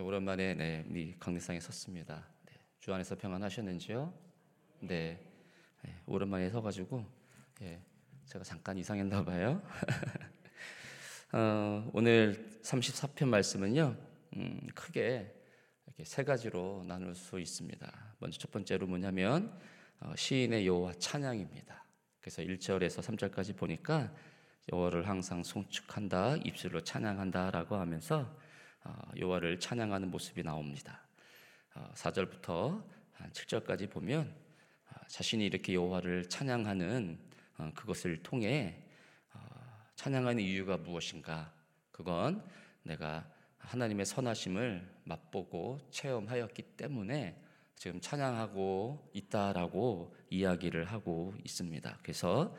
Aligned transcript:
오랜만에 0.00 0.54
네, 0.54 0.84
우리 0.88 1.16
강대상에 1.18 1.60
섰습니다. 1.60 2.26
네, 2.46 2.52
주 2.80 2.92
안에서 2.92 3.16
평안하셨는지요? 3.16 4.12
네, 4.80 5.20
네 5.82 6.00
오랜만에 6.06 6.50
서가지고 6.50 7.04
예, 7.62 7.80
제가 8.26 8.44
잠깐 8.44 8.76
이상했나 8.78 9.24
봐요. 9.24 9.62
어, 11.32 11.90
오늘 11.92 12.60
34편 12.62 13.28
말씀은요, 13.28 13.96
음, 14.36 14.60
크게 14.74 15.34
이렇게 15.86 16.04
세 16.04 16.24
가지로 16.24 16.84
나눌 16.86 17.14
수 17.14 17.40
있습니다. 17.40 18.16
먼저 18.18 18.38
첫 18.38 18.50
번째로 18.50 18.86
뭐냐면 18.86 19.58
어, 20.00 20.14
시인의 20.16 20.66
여호와 20.66 20.94
찬양입니다. 20.98 21.84
그래서 22.20 22.42
1절에서 22.42 23.02
3절까지 23.02 23.56
보니까 23.56 24.12
여호와를 24.72 25.08
항상 25.08 25.42
송축한다, 25.42 26.38
입술로 26.44 26.82
찬양한다라고 26.82 27.76
하면서 27.76 28.36
어, 28.86 29.10
여호와를 29.18 29.58
찬양하는 29.58 30.10
모습이 30.12 30.44
나옵니다. 30.44 31.00
4절부터 31.94 32.48
어, 32.48 32.84
7절까지 33.32 33.90
보면 33.90 34.32
어, 34.90 35.06
자신이 35.08 35.44
이렇게 35.44 35.74
여호와를 35.74 36.28
찬양하는 36.28 37.18
그것을 37.74 38.22
통해 38.22 38.82
찬양하는 39.94 40.42
이유가 40.42 40.76
무엇인가? 40.76 41.52
그건 41.90 42.44
내가 42.82 43.26
하나님의 43.58 44.04
선하심을 44.04 44.86
맛보고 45.04 45.80
체험하였기 45.90 46.62
때문에 46.76 47.42
지금 47.74 47.98
찬양하고 47.98 49.10
있다라고 49.14 50.14
이야기를 50.28 50.84
하고 50.84 51.34
있습니다. 51.44 51.98
그래서 52.02 52.54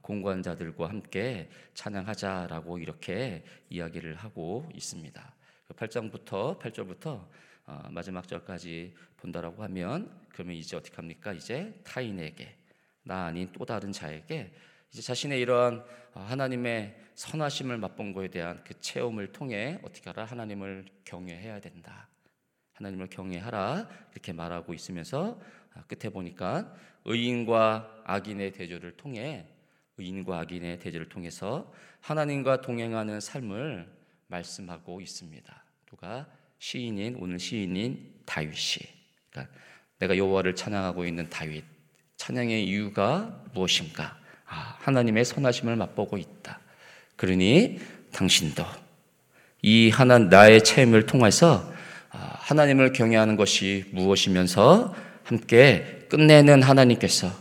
공관자들과 0.00 0.88
함께 0.88 1.50
찬양하자라고 1.74 2.78
이렇게 2.78 3.44
이야기를 3.68 4.14
하고 4.16 4.66
있습니다. 4.74 5.34
8장부터 5.74 6.58
8절부터 6.58 7.26
어, 7.66 7.88
마지막 7.90 8.26
절까지 8.26 8.94
본다라고 9.16 9.62
하면 9.64 10.10
그러면 10.30 10.56
이제 10.56 10.76
어떻게 10.76 10.96
합니까? 10.96 11.32
이제 11.32 11.80
타인에게 11.84 12.56
나 13.02 13.26
아닌 13.26 13.48
또 13.52 13.64
다른 13.64 13.92
자에게 13.92 14.52
이제 14.90 15.02
자신의 15.02 15.40
이러한 15.40 15.84
어, 16.14 16.20
하나님의 16.20 16.98
선하심을 17.14 17.78
맛본 17.78 18.12
것에 18.12 18.28
대한 18.28 18.64
그 18.64 18.78
체험을 18.80 19.32
통해 19.32 19.78
어떻게 19.82 20.10
하라 20.10 20.24
하나님을 20.24 20.86
경외해야 21.04 21.60
된다. 21.60 22.08
하나님을 22.72 23.08
경외하라 23.08 23.88
이렇게 24.12 24.32
말하고 24.32 24.74
있으면서 24.74 25.38
어, 25.74 25.82
끝에 25.86 26.10
보니까 26.10 26.74
의인과 27.04 28.02
악인의 28.04 28.52
대조를 28.52 28.96
통해 28.96 29.46
의인과 29.96 30.40
악인의 30.40 30.78
대조를 30.78 31.08
통해서 31.08 31.72
하나님과 32.00 32.62
동행하는 32.62 33.20
삶을 33.20 33.86
말씀하고 34.26 35.00
있습니다. 35.00 35.59
누가 35.90 36.24
시인인 36.60 37.16
오늘 37.18 37.40
시인인 37.40 37.98
다윗이 38.24 38.86
그러니까 39.28 39.52
내가 39.98 40.16
여호와를 40.16 40.54
찬양하고 40.54 41.04
있는 41.04 41.28
다윗 41.28 41.64
찬양의 42.16 42.64
이유가 42.64 43.42
무엇인가? 43.54 44.16
아, 44.46 44.76
하나님의 44.78 45.24
선하심을 45.24 45.74
맛보고 45.74 46.16
있다. 46.16 46.60
그러니 47.16 47.80
당신도 48.12 48.64
이 49.62 49.90
하나 49.90 50.18
나의 50.18 50.62
체험을 50.62 51.06
통해서 51.06 51.72
아, 52.10 52.36
하나님을 52.38 52.92
경외하는 52.92 53.34
것이 53.34 53.86
무엇이면서 53.90 54.94
함께 55.24 56.06
끝내는 56.08 56.62
하나님께서 56.62 57.32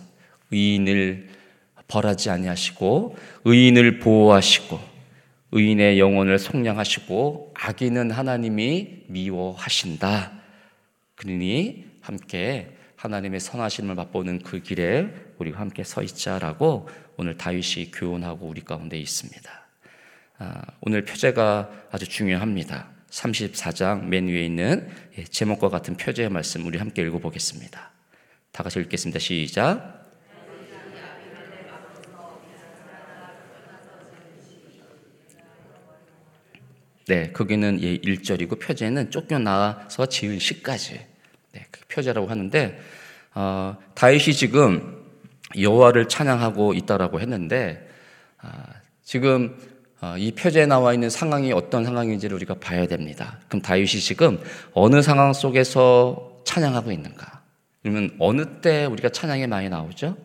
의인을 0.50 1.30
벌하지 1.88 2.32
아니하시고 2.32 3.16
의인을 3.46 4.00
보호하시고 4.00 4.89
의인의 5.52 6.00
영혼을 6.00 6.38
속량하시고 6.38 7.54
악인은 7.56 8.12
하나님이 8.12 9.06
미워하신다. 9.08 10.32
그러니 11.16 11.86
함께 12.02 12.76
하나님의 12.96 13.40
선하심을 13.40 13.96
맛보는 13.96 14.40
그 14.44 14.62
길에 14.62 15.08
우리가 15.38 15.60
함께 15.60 15.84
서 15.84 16.04
있자라고 16.04 16.90
오늘 17.18 17.38
다윗이 17.38 17.92
교훈하고 17.92 18.48
우리 18.48 18.62
가운데 18.62 18.98
있습니다. 18.98 19.68
아, 20.40 20.62
오늘 20.82 21.04
표제가 21.04 21.70
아주 21.92 22.08
중요합니다. 22.08 22.90
34장 23.10 24.06
맨 24.06 24.28
위에 24.28 24.46
있는 24.46 24.90
예, 25.18 25.24
제목과 25.24 25.70
같은 25.70 25.98
표제의 25.98 26.30
말씀 26.30 26.66
우리 26.66 26.78
함께 26.78 27.02
읽어보겠습니다. 27.02 27.92
다 28.52 28.64
같이 28.64 28.80
읽겠습니다. 28.80 29.20
시작. 29.20 29.99
네, 37.10 37.32
거기는 37.32 37.82
예, 37.82 37.98
1절이고 37.98 38.62
표제는 38.62 39.10
쫓겨나서 39.10 40.06
지은 40.06 40.38
시까지 40.38 41.00
네, 41.54 41.66
그 41.72 41.82
표제라고 41.88 42.28
하는데 42.28 42.80
어, 43.34 43.76
다윗이 43.96 44.36
지금 44.36 45.04
여호와를 45.60 46.08
찬양하고 46.08 46.76
있다라고 46.76 47.20
했는데 47.20 47.90
아, 48.38 48.64
지금 49.04 49.58
어, 50.02 50.18
이 50.20 50.34
표제에 50.34 50.68
나와 50.68 50.94
있는 50.94 51.10
상황이 51.10 51.52
어떤 51.52 51.84
상황인지를 51.84 52.36
우리가 52.36 52.54
봐야 52.60 52.86
됩니다. 52.86 53.40
그럼 53.48 53.64
다윗이 53.64 53.88
지금 53.88 54.40
어느 54.74 55.02
상황 55.02 55.34
속에서 55.34 56.38
찬양하고 56.46 56.92
있는가? 56.92 57.42
그러면 57.82 58.16
어느 58.20 58.62
때 58.62 58.86
우리가 58.86 59.10
찬양이 59.10 59.48
많이 59.48 59.68
나오죠? 59.68 60.16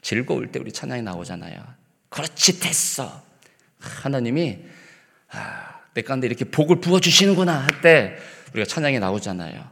즐거울 0.00 0.52
때 0.52 0.60
우리 0.60 0.70
찬양이 0.70 1.02
나오잖아요. 1.02 1.60
그렇지 2.08 2.60
됐어. 2.60 3.20
하나님이 3.80 4.60
아, 5.32 5.71
내 5.94 6.02
가운데 6.02 6.26
이렇게 6.26 6.44
복을 6.44 6.80
부어 6.80 7.00
주시는구나 7.00 7.60
할 7.60 7.80
때 7.82 8.16
우리가 8.54 8.66
찬양이 8.66 8.98
나오잖아요. 8.98 9.64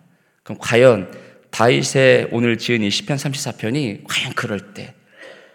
그럼 0.42 0.58
과연 0.58 1.12
다윗의 1.50 2.28
오늘 2.32 2.56
지은 2.58 2.82
이 2.82 2.90
시편 2.90 3.16
34편이 3.18 4.04
과연 4.08 4.32
그럴 4.34 4.72
때 4.72 4.94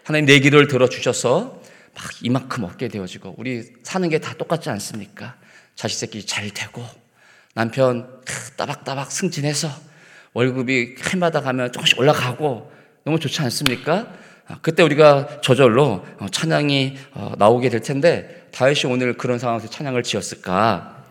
하나님 0.04 0.26
내 0.26 0.38
기도를 0.38 0.68
들어 0.68 0.88
주셔서 0.88 1.60
막 1.94 2.04
이만큼 2.22 2.64
얻게 2.64 2.88
되어지고 2.88 3.34
우리 3.38 3.64
사는 3.82 4.08
게 4.08 4.18
다 4.18 4.34
똑같지 4.34 4.70
않습니까? 4.70 5.36
자식 5.74 5.98
새끼 5.98 6.24
잘 6.24 6.50
되고 6.50 6.84
남편 7.54 8.20
따박따박 8.56 9.10
승진해서 9.10 9.68
월급이 10.34 10.96
해마다 11.12 11.40
가면 11.40 11.72
조금씩 11.72 11.98
올라가고 11.98 12.70
너무 13.04 13.18
좋지 13.18 13.40
않습니까? 13.42 14.12
아, 14.46 14.58
그때 14.62 14.82
우리가 14.82 15.40
저절로 15.40 16.06
어, 16.18 16.26
찬양이 16.30 16.96
어, 17.12 17.32
나오게 17.38 17.68
될 17.70 17.80
텐데 17.80 18.45
다윗이 18.52 18.92
오늘 18.92 19.16
그런 19.16 19.38
상황에서 19.38 19.68
찬양을 19.68 20.02
지었을까? 20.02 21.04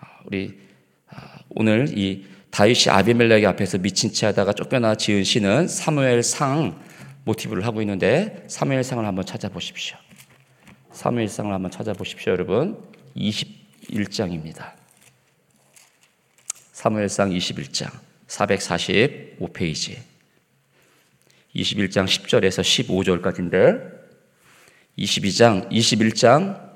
아, 0.00 0.06
우리 0.24 0.58
아, 1.08 1.38
오늘 1.50 1.96
이 1.96 2.26
다윗이 2.50 2.84
아비멜렉 2.88 3.44
앞에서 3.44 3.78
미친 3.78 4.12
채 4.12 4.26
하다가 4.26 4.52
쫓겨나 4.52 4.96
지은 4.96 5.24
시는 5.24 5.68
사무엘상 5.68 6.80
모티브를 7.24 7.64
하고 7.64 7.80
있는데 7.82 8.44
사무엘상을 8.48 9.04
한번 9.04 9.24
찾아보십시오. 9.24 9.96
사무엘상을 10.92 11.52
한번 11.52 11.70
찾아보십시오, 11.70 12.32
여러분. 12.32 12.82
21장입니다. 13.16 14.72
사무엘상 16.72 17.30
21장 17.30 17.90
445페이지. 18.26 19.98
21장 21.54 22.06
10절에서 22.06 22.62
15절까지인데 22.62 24.00
22장 24.98 25.70
21장 25.70 26.69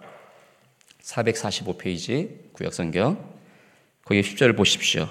445페이지 1.05 2.53
구약성경 2.53 3.35
거기 4.05 4.23
10절을 4.23 4.57
보십시오. 4.57 5.09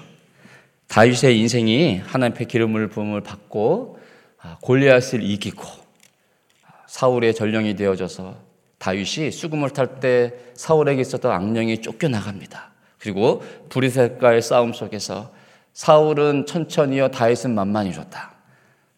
다윗의 0.88 1.38
인생이 1.38 1.98
하나님의 1.98 2.46
기름을 2.46 2.88
부음을 2.88 3.20
받고 3.22 3.98
아, 4.40 4.58
골리앗을 4.60 5.22
이기고 5.22 5.64
사울의 6.86 7.34
전령이 7.34 7.76
되어져서 7.76 8.36
다윗이 8.78 9.30
수금을 9.30 9.70
탈 9.70 10.00
때 10.00 10.34
사울에게 10.54 11.00
있었던 11.00 11.32
악령이 11.32 11.80
쫓겨나갑니다. 11.80 12.72
그리고 12.98 13.42
브리셀과의 13.70 14.42
싸움 14.42 14.72
속에서 14.72 15.32
사울은 15.72 16.46
천천히요 16.46 17.10
다윗은 17.10 17.54
만만히 17.54 17.92
줬다. 17.92 18.34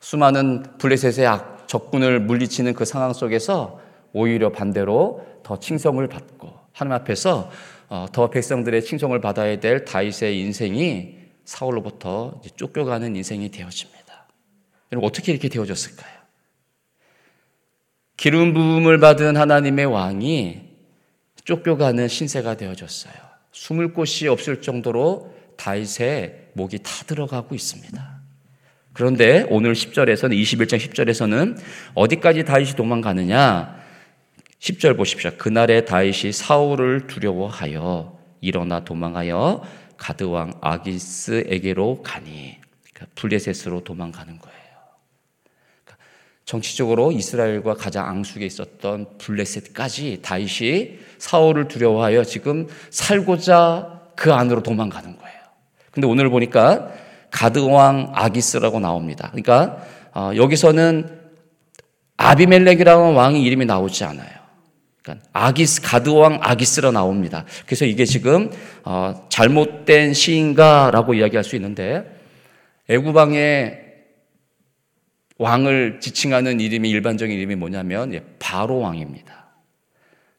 수많은 0.00 0.64
블레셋의 0.78 1.26
악, 1.26 1.68
적군을 1.68 2.20
물리치는 2.20 2.74
그 2.74 2.84
상황 2.84 3.12
속에서 3.12 3.80
오히려 4.12 4.50
반대로 4.50 5.26
더 5.42 5.58
칭송을 5.58 6.08
받고 6.08 6.35
하나님 6.76 7.00
앞에서 7.00 7.50
어, 7.88 8.06
더 8.12 8.28
백성들의 8.28 8.84
칭송을 8.84 9.22
받아야 9.22 9.58
될 9.58 9.86
다윗의 9.86 10.38
인생이 10.40 11.16
사울로부터 11.46 12.42
쫓겨가는 12.56 13.16
인생이 13.16 13.50
되어집니다. 13.50 14.26
여러분 14.92 15.08
어떻게 15.08 15.32
이렇게 15.32 15.48
되어졌을까요? 15.48 16.14
기름 18.18 18.52
부음을 18.52 18.98
받은 19.00 19.38
하나님의 19.38 19.86
왕이 19.86 20.60
쫓겨가는 21.44 22.08
신세가 22.08 22.58
되어졌어요. 22.58 23.14
숨을 23.52 23.94
곳이 23.94 24.28
없을 24.28 24.60
정도로 24.60 25.34
다윗의 25.56 26.48
목이 26.52 26.80
타들어가고 26.82 27.54
있습니다. 27.54 28.20
그런데 28.92 29.46
오늘 29.48 29.72
10절에서는 29.72 30.32
21장 30.42 30.78
10절에서는 30.78 31.58
어디까지 31.94 32.44
다윗이 32.44 32.72
도망가느냐? 32.72 33.85
10절 34.66 34.96
보십시오. 34.96 35.30
그날에 35.38 35.84
다윗이 35.84 36.32
사울을 36.32 37.06
두려워하여 37.06 38.18
일어나 38.40 38.84
도망하여 38.84 39.62
가드 39.96 40.24
왕 40.24 40.54
아기스에게로 40.60 42.02
가니 42.02 42.56
그러니까 42.92 43.06
블레셋으로 43.14 43.84
도망가는 43.84 44.38
거예요. 44.38 44.56
그러니까 45.84 46.04
정치적으로 46.44 47.12
이스라엘과 47.12 47.74
가장 47.74 48.08
앙숙에 48.08 48.44
있었던 48.44 49.18
블레셋까지 49.18 50.22
다윗이 50.22 50.98
사울을 51.18 51.68
두려워하여 51.68 52.24
지금 52.24 52.66
살고자 52.90 54.00
그 54.16 54.32
안으로 54.32 54.64
도망가는 54.64 55.16
거예요. 55.16 55.36
근데 55.92 56.08
오늘 56.08 56.28
보니까 56.28 56.92
가드 57.30 57.60
왕 57.60 58.10
아기스라고 58.14 58.80
나옵니다. 58.80 59.28
그러니까 59.30 59.86
어, 60.12 60.32
여기서는 60.34 61.20
아비멜렉이라는 62.16 63.14
왕의 63.14 63.42
이름이 63.42 63.66
나오지 63.66 64.02
않아요. 64.04 64.45
그러니까 65.06 65.28
아기스 65.32 65.82
가드 65.82 66.10
왕 66.10 66.40
아기스라 66.42 66.90
나옵니다. 66.90 67.44
그래서 67.64 67.84
이게 67.84 68.04
지금 68.04 68.50
어, 68.84 69.26
잘못된 69.28 70.12
시인가라고 70.12 71.14
이야기할 71.14 71.44
수 71.44 71.54
있는데 71.54 72.04
애굽왕의 72.88 73.84
왕을 75.38 76.00
지칭하는 76.00 76.60
이름이 76.60 76.90
일반적인 76.90 77.36
이름이 77.36 77.54
뭐냐면 77.54 78.12
예, 78.14 78.24
바로 78.38 78.78
왕입니다. 78.78 79.46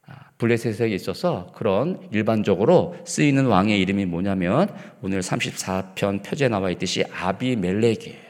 아, 0.06 0.12
블레셋에 0.36 0.90
있어서 0.90 1.52
그런 1.54 2.06
일반적으로 2.12 2.96
쓰이는 3.06 3.46
왕의 3.46 3.80
이름이 3.80 4.04
뭐냐면 4.06 4.68
오늘 5.00 5.20
34편 5.20 6.24
표제에 6.24 6.48
나와 6.48 6.70
있듯이 6.70 7.04
아비멜렉이에요. 7.04 8.27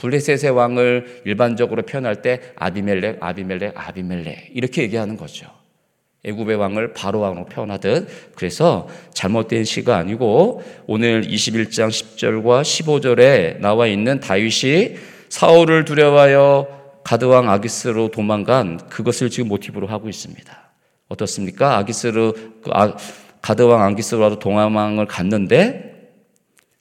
블레셋의 0.00 0.50
왕을 0.50 1.22
일반적으로 1.26 1.82
표현할 1.82 2.22
때 2.22 2.40
아비멜렉, 2.56 3.18
아비멜렉, 3.20 3.72
아비멜렉 3.76 4.50
이렇게 4.54 4.82
얘기하는 4.82 5.16
거죠. 5.16 5.46
애굽의 6.24 6.56
왕을 6.56 6.92
바로 6.92 7.20
왕으로 7.20 7.46
표현하듯 7.46 8.34
그래서 8.34 8.88
잘못된 9.14 9.64
시가 9.64 9.96
아니고 9.96 10.62
오늘 10.86 11.22
21장 11.22 11.88
10절과 11.88 12.62
15절에 12.62 13.60
나와 13.60 13.86
있는 13.86 14.20
다윗이 14.20 14.96
사울을 15.28 15.84
두려워하여 15.84 17.00
가드 17.04 17.24
왕 17.24 17.48
아기스로 17.48 18.10
도망간 18.10 18.88
그것을 18.88 19.30
지금 19.30 19.48
모티브로 19.48 19.86
하고 19.86 20.08
있습니다. 20.08 20.70
어떻습니까? 21.08 21.78
아기스로 21.78 22.32
그 22.32 22.70
아, 22.72 22.94
가드 23.40 23.62
왕 23.62 23.82
아기스로 23.82 24.38
도망을 24.38 25.06
갔는데 25.06 26.10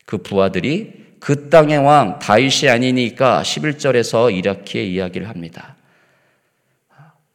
그 0.05 0.17
부하들이 0.17 1.08
그 1.19 1.49
땅의 1.49 1.79
왕 1.79 2.19
다윗이 2.19 2.69
아니니까 2.69 3.41
11절에서 3.43 4.35
이렇게 4.35 4.83
이야기를 4.85 5.27
합니다. 5.27 5.75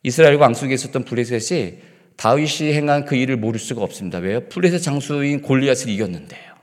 이스라엘과 0.02 0.46
앙숙에 0.46 0.74
있었던 0.74 1.04
블레셋이 1.04 1.74
다윗이 2.16 2.72
행한 2.72 3.04
그 3.04 3.16
일을 3.16 3.36
모를 3.36 3.58
수가 3.58 3.82
없습니다. 3.82 4.18
왜요? 4.18 4.40
블레셋 4.48 4.82
장수인 4.82 5.42
골리앗을 5.42 5.88
이겼는데요. 5.88 6.54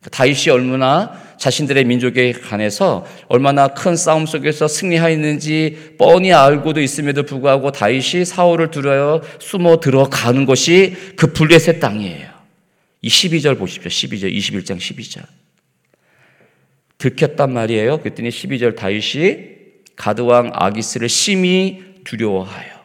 그러니까 0.00 0.10
다윗이 0.10 0.50
얼마나 0.50 1.20
자신들의 1.38 1.84
민족에 1.84 2.32
관해서 2.32 3.06
얼마나 3.28 3.68
큰 3.68 3.96
싸움 3.96 4.24
속에서 4.24 4.68
승리하였는지 4.68 5.96
뻔히 5.98 6.32
알고도 6.32 6.80
있음에도 6.80 7.24
불구하고 7.24 7.72
다윗이 7.72 8.24
사울을 8.24 8.70
두려워 8.70 9.22
숨어 9.40 9.80
들어가는 9.80 10.46
것이 10.46 10.96
그 11.16 11.32
블레셋 11.32 11.80
땅이에요. 11.80 12.30
이 13.02 13.08
12절 13.08 13.58
보십시오. 13.58 13.90
12절, 13.90 14.34
21장 14.34 14.78
12절. 14.78 15.22
들켰단 16.98 17.52
말이에요. 17.52 17.98
그랬더니 17.98 18.30
12절 18.30 18.76
다윗이 18.76 19.56
가드왕 19.96 20.50
아기스를 20.54 21.08
심히 21.08 22.02
두려워하여 22.04 22.76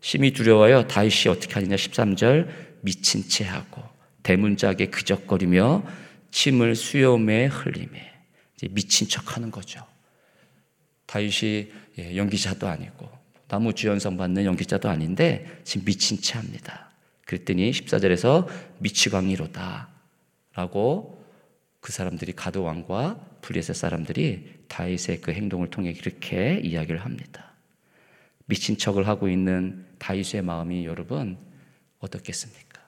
심히 0.00 0.32
두려워요. 0.32 0.88
다윗이 0.88 1.28
어떻게 1.28 1.54
하느냐 1.54 1.76
13절 1.76 2.48
미친 2.80 3.28
채 3.28 3.44
하고 3.44 3.82
대문짝에 4.22 4.86
그적거리며 4.86 5.84
침을 6.30 6.74
수염에 6.74 7.46
흘리매 7.46 8.12
미친 8.70 9.08
척하는 9.08 9.50
거죠. 9.50 9.84
다윗이 11.06 11.70
예, 11.98 12.16
연기자도 12.16 12.66
아니고 12.68 13.08
나무 13.48 13.74
주연성 13.74 14.16
받는 14.16 14.44
연기자도 14.44 14.88
아닌데 14.88 15.60
지금 15.62 15.84
미친 15.84 16.20
채 16.20 16.38
합니다. 16.38 16.90
그랬더니 17.26 17.70
14절에서 17.70 18.46
미치광이로다 18.78 19.88
라고 20.54 21.21
그 21.82 21.90
사람들이 21.90 22.32
가드 22.32 22.58
왕과 22.58 23.16
블레셋 23.42 23.74
사람들이 23.74 24.66
다윗의 24.68 25.20
그 25.20 25.32
행동을 25.32 25.68
통해 25.68 25.90
이렇게 25.90 26.60
이야기를 26.62 27.04
합니다. 27.04 27.54
미친 28.46 28.78
척을 28.78 29.08
하고 29.08 29.28
있는 29.28 29.84
다윗의 29.98 30.42
마음이 30.42 30.86
여러분 30.86 31.36
어떻겠습니까? 31.98 32.80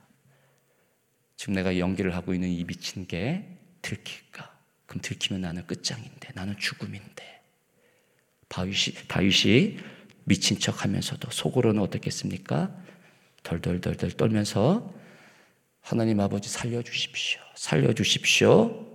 지금 1.37 1.55
내가 1.55 1.77
연기를 1.77 2.15
하고 2.15 2.35
있는 2.35 2.49
이 2.49 2.63
미친 2.63 3.09
게 3.09 3.59
들킬까? 3.83 4.57
그럼 4.87 5.03
들키면 5.03 5.41
나는 5.41 5.67
끝장인데, 5.67 6.29
나는 6.37 6.57
죽음인데. 6.57 7.43
다윗이, 8.47 9.09
다윗이 9.09 9.79
미친 10.23 10.61
척 10.61 10.85
하면서도 10.85 11.33
속으로는 11.33 11.83
어떻겠습니까? 11.83 12.73
덜덜덜덜 13.43 14.13
떨면서 14.13 14.95
하나님 15.85 16.19
아버지 16.19 16.49
살려주십시오. 16.49 17.41
살려주십시오. 17.57 18.87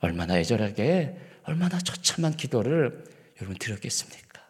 얼마나 0.00 0.38
애절하게, 0.38 1.16
얼마나 1.44 1.78
처참한 1.78 2.36
기도를 2.36 3.04
여러분 3.40 3.56
드렸겠습니까? 3.58 4.42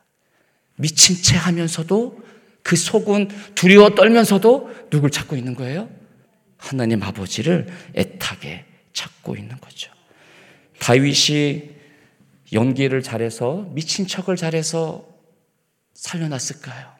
미친 0.75 1.15
채 1.15 1.37
하면서도 1.37 2.25
그 2.65 2.75
속은 2.75 3.29
두려워 3.55 3.91
떨면서도 3.91 4.88
누굴 4.91 5.11
찾고 5.12 5.37
있는 5.37 5.55
거예요? 5.55 5.88
하나님 6.56 7.05
아버지를 7.05 7.69
애타게 7.94 8.65
찾고 8.93 9.37
있는 9.37 9.56
거죠. 9.61 9.93
다윗이 10.81 11.71
연기를 12.53 13.00
잘해서 13.00 13.71
미친 13.75 14.09
척을 14.09 14.35
잘해서 14.35 15.06
살려놨을까요? 15.94 16.93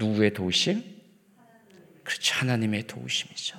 누구의 0.00 0.34
도우심? 0.34 0.95
그렇죠. 2.06 2.36
하나님의 2.36 2.86
도우심이죠. 2.86 3.58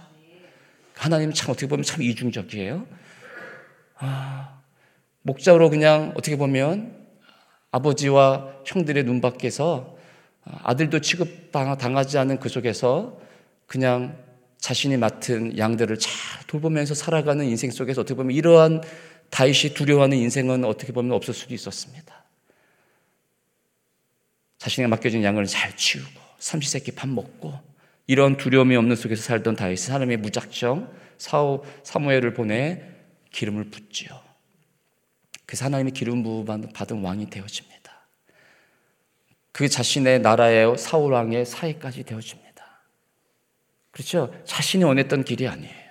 하나님 0.95 1.33
참 1.33 1.51
어떻게 1.51 1.67
보면 1.67 1.83
참 1.83 2.01
이중적이에요. 2.01 2.87
아, 3.97 4.61
목자로 5.21 5.69
그냥 5.69 6.13
어떻게 6.15 6.37
보면 6.37 6.95
아버지와 7.71 8.61
형들의 8.65 9.03
눈 9.03 9.19
밖에서 9.19 9.97
아들도 10.45 11.01
취급 11.01 11.51
당하지 11.51 12.17
않은 12.17 12.39
그 12.39 12.47
속에서 12.47 13.19
그냥 13.65 14.17
자신이 14.59 14.95
맡은 14.95 15.57
양들을 15.57 15.99
잘 15.99 16.47
돌보면서 16.47 16.93
살아가는 16.93 17.45
인생 17.45 17.69
속에서 17.69 18.01
어떻게 18.01 18.15
보면 18.15 18.33
이러한 18.33 18.81
다윗이 19.29 19.73
두려워하는 19.73 20.17
인생은 20.17 20.63
어떻게 20.63 20.93
보면 20.93 21.11
없을 21.11 21.33
수도 21.33 21.53
있었습니다. 21.53 22.23
자신에게 24.57 24.87
맡겨진 24.87 25.21
양을 25.21 25.45
잘 25.47 25.75
치우고 25.75 26.21
삼시세끼 26.39 26.91
밥 26.91 27.09
먹고 27.09 27.67
이런 28.07 28.37
두려움이 28.37 28.75
없는 28.75 28.95
속에서 28.95 29.21
살던 29.21 29.55
다윗이 29.55 29.77
사람의 29.77 30.17
무작정 30.17 30.91
사오 31.17 31.63
사무엘을 31.83 32.33
보내 32.33 32.81
기름을 33.31 33.65
붓지요. 33.69 34.09
그래서 35.45 35.65
하나님의 35.65 35.93
기름 35.93 36.23
부음 36.23 36.45
받은 36.45 37.01
왕이 37.01 37.29
되어집니다. 37.29 37.77
그 39.51 39.67
자신의 39.67 40.19
나라의 40.19 40.77
사울 40.77 41.13
왕의 41.13 41.45
사이까지 41.45 42.03
되어줍니다. 42.03 42.47
그렇죠? 43.91 44.33
자신이 44.45 44.83
원했던 44.83 45.23
길이 45.23 45.47
아니에요. 45.47 45.87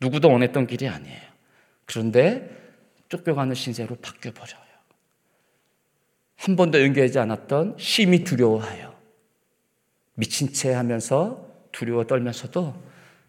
누구도 0.00 0.30
원했던 0.30 0.66
길이 0.66 0.88
아니에요. 0.88 1.20
그런데 1.86 2.48
쫓겨가는 3.08 3.54
신세로 3.54 3.96
바뀌어 3.96 4.32
버려요. 4.32 4.60
한 6.36 6.56
번도 6.56 6.80
연결하지 6.80 7.18
않았던 7.18 7.76
심히 7.78 8.24
두려워하여 8.24 8.89
미친 10.14 10.52
채 10.52 10.72
하면서 10.72 11.46
두려워 11.72 12.06
떨면서도 12.06 12.74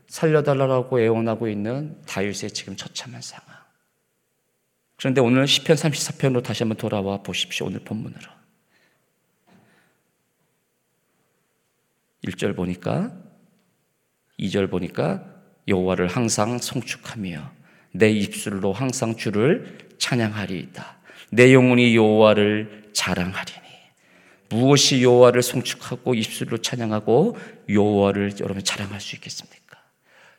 살려달라고 0.07 0.99
애원하고 0.99 1.47
있는 1.47 2.01
다윗의 2.05 2.51
지금 2.51 2.75
처참한 2.75 3.21
상황. 3.21 3.61
그런데 4.97 5.21
오늘 5.21 5.47
시편 5.47 5.77
34편으로 5.77 6.43
다시 6.43 6.63
한번 6.63 6.77
돌아와 6.77 7.23
보십시오. 7.23 7.67
오늘 7.67 7.79
본문으로. 7.79 8.21
1절 12.25 12.55
보니까 12.55 13.11
2절 14.39 14.69
보니까 14.69 15.25
여호와를 15.67 16.07
항상 16.07 16.57
송축하며 16.57 17.51
내 17.93 18.11
입술로 18.11 18.73
항상 18.73 19.15
주를 19.15 19.77
찬양하리이다. 19.97 20.99
내 21.31 21.53
영혼이 21.53 21.95
여호와를 21.95 22.91
자랑하리니 22.93 23.60
무엇이 24.51 25.01
여호와를 25.01 25.41
송축하고 25.41 26.13
입술로 26.13 26.57
찬양하고 26.57 27.37
여호와를 27.69 28.33
여러분 28.41 28.63
자랑할 28.63 28.99
수 28.99 29.15
있겠습니까? 29.15 29.81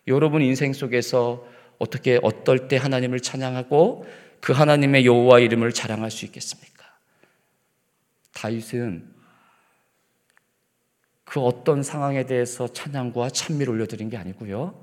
여러분 0.06 0.42
인생 0.42 0.72
속에서 0.72 1.46
어떻게 1.78 2.20
어떨 2.22 2.68
때 2.68 2.76
하나님을 2.76 3.20
찬양하고 3.20 4.06
그 4.40 4.52
하나님의 4.52 5.06
여호와 5.06 5.40
이름을 5.40 5.72
자랑할 5.72 6.10
수 6.10 6.24
있겠습니까? 6.26 6.84
다윗은 8.34 9.10
그 11.24 11.40
어떤 11.40 11.82
상황에 11.82 12.26
대해서 12.26 12.68
찬양과 12.68 13.30
찬미를 13.30 13.72
올려드린 13.72 14.10
게 14.10 14.18
아니고요. 14.18 14.82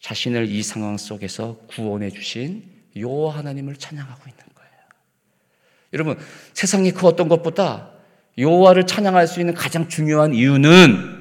자신을 0.00 0.48
이 0.48 0.62
상황 0.62 0.96
속에서 0.96 1.58
구원해 1.68 2.10
주신 2.10 2.64
여호와 2.96 3.36
하나님을 3.36 3.76
찬양하고 3.76 4.22
있는 4.30 4.44
거예요. 4.54 4.72
여러분, 5.92 6.18
세상이 6.54 6.92
그 6.92 7.06
어떤 7.06 7.28
것보다 7.28 7.97
여호와를 8.38 8.86
찬양할 8.86 9.26
수 9.26 9.40
있는 9.40 9.54
가장 9.54 9.88
중요한 9.88 10.32
이유는 10.32 11.18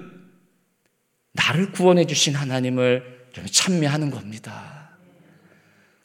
나를 1.33 1.71
구원해 1.71 2.05
주신 2.05 2.35
하나님을 2.35 3.03
찬미하는 3.51 4.11
겁니다. 4.11 4.89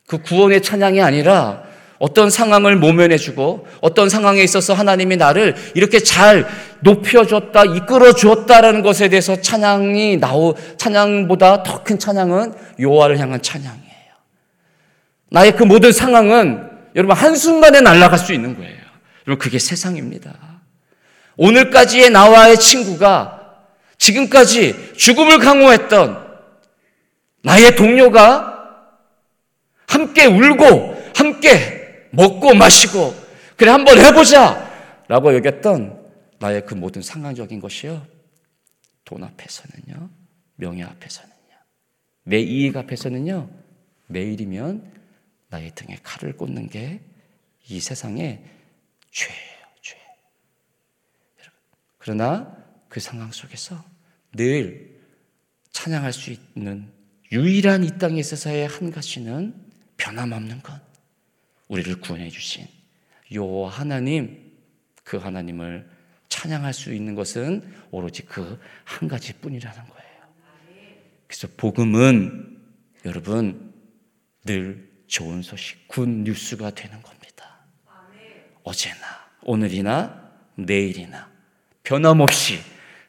그 0.06 0.18
구원의 0.22 0.62
찬양이 0.62 1.00
아니라 1.00 1.62
어떤 1.98 2.30
상황을 2.30 2.76
모면해 2.76 3.16
주고 3.16 3.66
어떤 3.80 4.08
상황에 4.08 4.42
있어서 4.42 4.74
하나님이 4.74 5.16
나를 5.16 5.54
이렇게 5.74 6.00
잘 6.00 6.46
높여 6.80 7.24
줬다, 7.24 7.64
이끌어 7.64 8.12
주었다라는 8.12 8.82
것에 8.82 9.08
대해서 9.08 9.40
찬양이 9.40 10.18
나오, 10.18 10.54
찬양보다 10.76 11.62
더 11.62 11.84
큰 11.84 11.98
찬양은 11.98 12.54
요하를 12.80 13.18
향한 13.18 13.40
찬양이에요. 13.40 13.82
나의 15.30 15.56
그 15.56 15.62
모든 15.62 15.92
상황은 15.92 16.68
여러분 16.96 17.16
한순간에 17.16 17.80
날아갈 17.80 18.18
수 18.18 18.32
있는 18.32 18.56
거예요. 18.56 18.76
여러분 19.26 19.38
그게 19.38 19.58
세상입니다. 19.58 20.51
오늘까지의 21.42 22.10
나와의 22.10 22.58
친구가 22.58 23.66
지금까지 23.98 24.94
죽음을 24.96 25.38
강호했던 25.38 26.22
나의 27.42 27.74
동료가 27.76 28.88
함께 29.88 30.26
울고 30.26 31.12
함께 31.14 32.08
먹고 32.10 32.54
마시고 32.54 33.14
그래 33.56 33.70
한번 33.70 33.98
해보자 33.98 34.70
라고 35.08 35.34
여겼던 35.34 36.00
나의 36.38 36.64
그 36.66 36.74
모든 36.74 37.02
상황적인 37.02 37.60
것이요. 37.60 38.06
돈 39.04 39.24
앞에서는요 39.24 40.10
명예 40.56 40.84
앞에서는요 40.84 41.32
내 42.24 42.38
이익 42.38 42.76
앞에서는요 42.76 43.50
내일이면 44.06 44.92
나의 45.48 45.72
등에 45.74 45.98
칼을 46.02 46.36
꽂는 46.36 46.68
게 46.68 47.00
이 47.68 47.80
세상의 47.80 48.42
죄 49.10 49.32
그러나 52.02 52.56
그 52.88 52.98
상황 52.98 53.30
속에서 53.30 53.82
늘 54.32 55.00
찬양할 55.70 56.12
수 56.12 56.32
있는 56.32 56.90
유일한 57.30 57.84
이 57.84 57.96
땅에 57.96 58.18
있어서의 58.18 58.66
한 58.66 58.90
가지는 58.90 59.54
변함없는 59.96 60.62
것 60.62 60.80
우리를 61.68 62.00
구원해 62.00 62.28
주신 62.28 62.66
요 63.34 63.66
하나님 63.66 64.52
그 65.04 65.16
하나님을 65.16 65.88
찬양할 66.28 66.74
수 66.74 66.92
있는 66.92 67.14
것은 67.14 67.72
오로지 67.92 68.22
그 68.22 68.58
한 68.84 69.08
가지 69.08 69.32
뿐이라는 69.34 69.78
거예요. 69.88 70.12
그래서 71.26 71.48
복음은 71.56 72.60
여러분 73.04 73.72
늘 74.44 74.90
좋은 75.06 75.42
소식, 75.42 75.88
good 75.88 76.08
news가 76.08 76.70
되는 76.70 77.00
겁니다. 77.02 77.64
어제나 78.62 78.96
오늘이나 79.42 80.30
내일이나 80.56 81.31
변함없이 81.82 82.58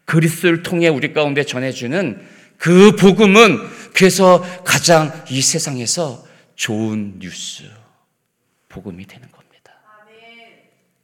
그리스도를 0.06 0.64
통해 0.64 0.88
우리 0.88 1.14
가운데 1.14 1.44
전해주는 1.44 2.22
그 2.58 2.96
복음은 2.96 3.58
그래서 3.94 4.42
가장 4.64 5.12
이 5.30 5.42
세상에서 5.42 6.24
좋은 6.56 7.20
뉴스. 7.20 7.64
복음이 8.70 9.06
되는 9.06 9.28
겁니다. 9.30 9.72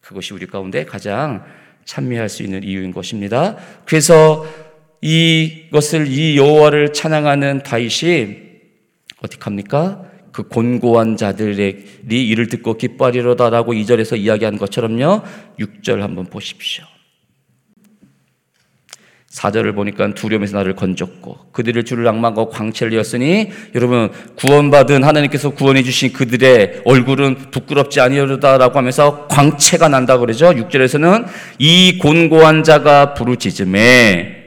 그것이 0.01 0.33
우리 0.33 0.47
가운데 0.47 0.85
가장 0.85 1.45
찬미할 1.85 2.29
수 2.29 2.43
있는 2.43 2.63
이유인 2.63 2.91
것입니다. 2.91 3.57
그래서 3.85 4.45
이것을 5.01 6.07
이 6.07 6.38
여호와를 6.38 6.93
찬양하는 6.93 7.63
다윗이 7.63 8.38
어떻게 9.21 9.43
합니까? 9.43 10.03
그 10.31 10.47
곤고한 10.47 11.17
자들이 11.17 11.85
이를 12.09 12.47
듣고 12.47 12.77
기뻐하리로다라고 12.77 13.73
2절에서 13.73 14.17
이야기한 14.17 14.57
것처럼요. 14.57 15.23
6절 15.59 15.99
한번 15.99 16.25
보십시오. 16.25 16.85
4절을 19.33 19.75
보니까 19.75 20.13
두려움에서 20.15 20.57
나를 20.57 20.75
건졌고 20.75 21.38
그들을 21.51 21.83
주를 21.83 22.03
낭만과 22.03 22.50
광채를 22.50 22.93
이었으니 22.93 23.51
여러분 23.75 24.12
구원받은 24.36 25.03
하나님께서 25.03 25.51
구원해 25.51 25.83
주신 25.83 26.12
그들의 26.12 26.81
얼굴은 26.83 27.51
부끄럽지 27.51 28.01
아니하다라고 28.01 28.77
하면서 28.77 29.27
광채가 29.27 29.88
난다 29.88 30.17
그러죠. 30.17 30.50
6절에서는 30.50 31.27
이 31.59 32.00
곤고한 32.00 32.63
자가 32.63 33.13
부르짖음에 33.13 34.39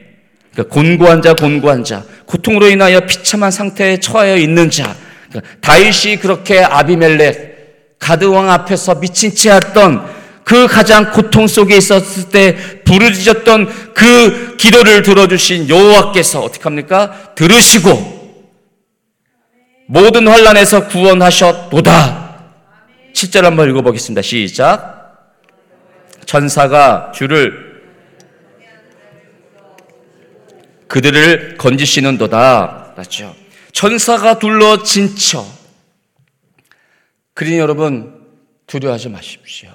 그러니까 0.51 0.73
곤고한 0.73 1.21
자 1.21 1.33
곤고한 1.33 1.83
자 1.85 2.03
고통으로 2.25 2.67
인하여 2.67 2.99
비참한 3.01 3.51
상태에 3.51 3.97
처하여 3.97 4.35
있는 4.35 4.69
자 4.69 4.95
그러니까 5.29 5.55
다윗이 5.61 6.17
그렇게 6.19 6.59
아비멜렉 6.59 7.97
가드 7.99 8.25
왕 8.25 8.51
앞에서 8.51 8.99
미친 8.99 9.33
채 9.33 9.51
했던 9.51 10.05
그 10.43 10.67
가장 10.67 11.11
고통 11.11 11.47
속에 11.47 11.77
있었을 11.77 12.29
때 12.29 12.83
부르짖었던 12.83 13.93
그 13.93 14.57
기도를 14.57 15.01
들어주신 15.01 15.69
여호와께서 15.69 16.41
어떻게 16.41 16.63
합니까? 16.63 17.33
들으시고 17.35 18.23
모든 19.87 20.27
환란에서 20.27 20.87
구원하셨도다. 20.87 22.23
7절 23.13 23.41
한번 23.43 23.69
읽어보겠습니다. 23.69 24.21
시작. 24.21 24.93
천사가 26.25 27.11
주를 27.13 27.73
그들을 30.87 31.57
건지시는도다. 31.57 32.93
맞죠? 32.95 33.35
천사가 33.71 34.39
둘러 34.39 34.83
진쳐. 34.83 35.45
그러니 37.33 37.57
여러분 37.57 38.27
두려워하지 38.67 39.09
마십시오. 39.09 39.69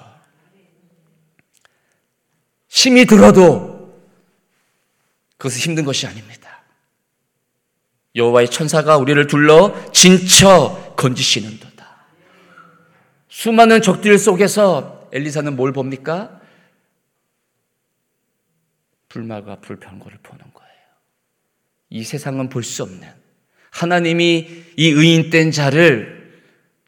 힘이 2.69 3.05
들어도 3.05 3.99
그것은 5.37 5.59
힘든 5.59 5.83
것이 5.85 6.07
아닙니다. 6.07 6.63
여호와의 8.15 8.49
천사가 8.49 8.97
우리를 8.97 9.27
둘러 9.27 9.73
진쳐 9.91 10.93
건지시는도다. 10.95 12.05
수많은 13.29 13.81
적들 13.81 14.17
속에서 14.17 15.09
엘리사는 15.11 15.55
뭘 15.55 15.73
봅니까? 15.73 16.39
불마가 19.07 19.55
불편거를 19.59 20.19
보는 20.21 20.45
거예요. 20.53 20.69
이 21.89 22.03
세상은 22.03 22.49
볼 22.49 22.63
수 22.63 22.83
없는 22.83 23.07
하나님이 23.71 24.65
이 24.77 24.87
의인된 24.87 25.51
자를 25.51 26.43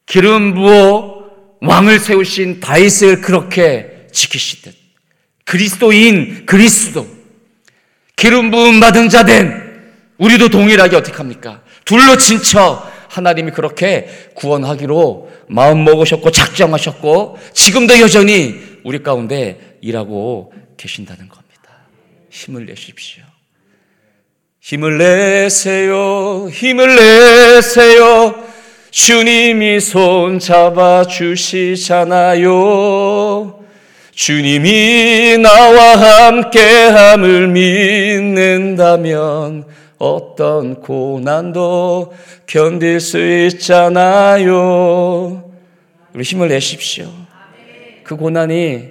기름 0.06 0.54
부어 0.54 1.58
왕을 1.62 2.00
세우신 2.00 2.60
다윗을 2.60 3.22
그렇게 3.22 4.08
지키시듯 4.12 4.76
그리스도인 5.51 6.46
그리스도 6.46 7.05
기름 8.15 8.51
부음 8.51 8.79
받은 8.79 9.10
자 9.10 9.25
된 9.25 9.51
우리도 10.17 10.48
동일하게 10.48 10.96
어떻게 10.96 11.17
합니까? 11.17 11.62
둘러 11.84 12.15
친쳐 12.15 12.89
하나님이 13.10 13.51
그렇게 13.51 14.08
구원하기로 14.36 15.29
마음 15.50 15.84
먹으셨고 15.84 16.31
작정하셨고 16.31 17.38
지금도 17.53 18.00
여전히 18.00 18.55
우리 18.86 19.03
가운데 19.03 19.77
일하고 19.81 20.53
계신다는 20.77 21.27
겁니다. 21.27 21.51
힘을 22.29 22.67
내십시오. 22.67 23.24
힘을 24.62 25.00
내세요. 25.00 26.48
힘을 26.50 26.96
내세요. 26.96 28.41
주님이 28.91 29.81
손 29.81 30.39
잡아 30.39 31.03
주시잖아요. 31.03 32.51
주님이 34.22 35.40
나와 35.40 36.28
함께함을 36.28 37.48
믿는다면 37.48 39.66
어떤 39.98 40.80
고난도 40.80 42.13
견딜 42.46 43.00
수 43.00 43.18
있잖아요. 43.48 45.51
우리 46.13 46.24
힘을 46.24 46.50
내십시오. 46.50 47.12
그 48.04 48.16
고난이 48.16 48.90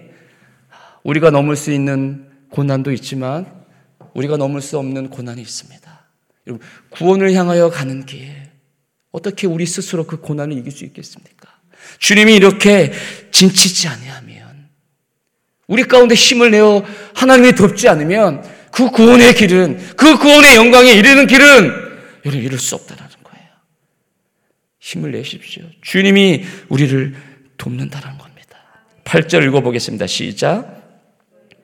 우리가 1.05 1.31
넘을 1.31 1.55
수 1.55 1.71
있는 1.71 2.27
고난도 2.49 2.91
있지만 2.95 3.47
우리가 4.15 4.37
넘을 4.37 4.61
수 4.61 4.79
없는 4.79 5.11
고난이 5.11 5.41
있습니다. 5.41 6.09
구원을 6.91 7.35
향하여 7.35 7.71
가는 7.71 8.05
길 8.05 8.33
어떻게 9.13 9.47
우리 9.47 9.65
스스로 9.65 10.09
그 10.09 10.21
고난을 10.21 10.59
이길 10.59 10.73
수 10.73 10.85
있겠습니까? 10.87 11.49
주님이 12.01 12.35
이렇게 12.35 12.91
진치지 13.31 13.87
아니하면 13.87 14.30
우리 15.71 15.85
가운데 15.85 16.17
힘을 16.17 16.51
내어 16.51 16.85
하나님이 17.15 17.53
돕지 17.53 17.89
않으면 17.89 18.43
그 18.73 18.91
구원의 18.91 19.35
길은 19.35 19.95
그 19.97 20.19
구원의 20.19 20.57
영광에 20.57 20.91
이르는 20.91 21.29
길은 21.29 21.73
여러분 22.25 22.45
이룰 22.45 22.59
수 22.59 22.75
없다라는 22.75 23.11
거예요. 23.23 23.47
힘을 24.81 25.13
내십시오. 25.13 25.63
주님이 25.81 26.45
우리를 26.69 27.15
돕는다는 27.57 28.19
겁니다. 28.19 28.59
8절 29.05 29.47
읽어보겠습니다. 29.47 30.09
시작. 30.09 30.83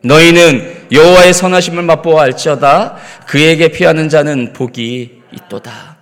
너희는 0.05 0.87
여호와의 0.93 1.35
선하심을 1.35 1.83
맛보아 1.83 2.23
알지어다 2.23 2.99
그에게 3.27 3.73
피하는 3.73 4.09
자는 4.09 4.53
복이 4.53 5.23
있도다. 5.33 5.99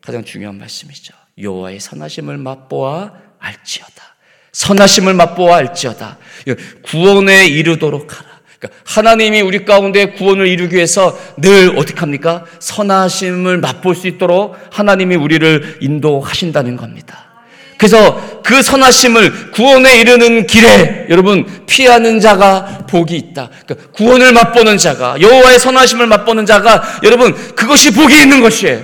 가장 0.00 0.22
중요한 0.22 0.58
말씀이죠. 0.58 1.12
여호와의 1.38 1.80
선하심을 1.80 2.36
맛보아 2.38 3.14
알지어다. 3.40 4.14
선하심을 4.54 5.14
맛보아 5.14 5.56
알지어다. 5.56 6.18
구원에 6.82 7.46
이르도록 7.46 8.12
하라. 8.12 8.34
그러니까 8.58 8.80
하나님이 8.86 9.40
우리 9.42 9.64
가운데 9.64 10.12
구원을 10.12 10.46
이루기 10.46 10.76
위해서 10.76 11.18
늘 11.36 11.76
어떻게 11.76 12.00
합니까? 12.00 12.44
선하심을 12.58 13.58
맛볼 13.58 13.94
수 13.94 14.06
있도록 14.06 14.56
하나님이 14.70 15.16
우리를 15.16 15.78
인도하신다는 15.80 16.76
겁니다. 16.76 17.24
그래서 17.76 18.40
그 18.42 18.62
선하심을 18.62 19.50
구원에 19.50 19.98
이르는 20.00 20.46
길에 20.46 21.06
여러분 21.10 21.44
피하는 21.66 22.20
자가 22.20 22.86
복이 22.88 23.16
있다. 23.16 23.50
그러니까 23.66 23.90
구원을 23.92 24.32
맛보는 24.32 24.78
자가 24.78 25.20
여호와의 25.20 25.58
선하심을 25.58 26.06
맛보는 26.06 26.46
자가 26.46 26.82
여러분 27.02 27.34
그것이 27.54 27.92
복이 27.92 28.22
있는 28.22 28.40
것이에요. 28.40 28.80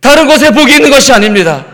다른 0.00 0.26
것에 0.26 0.50
복이 0.52 0.74
있는 0.74 0.90
것이 0.90 1.12
아닙니다. 1.12 1.64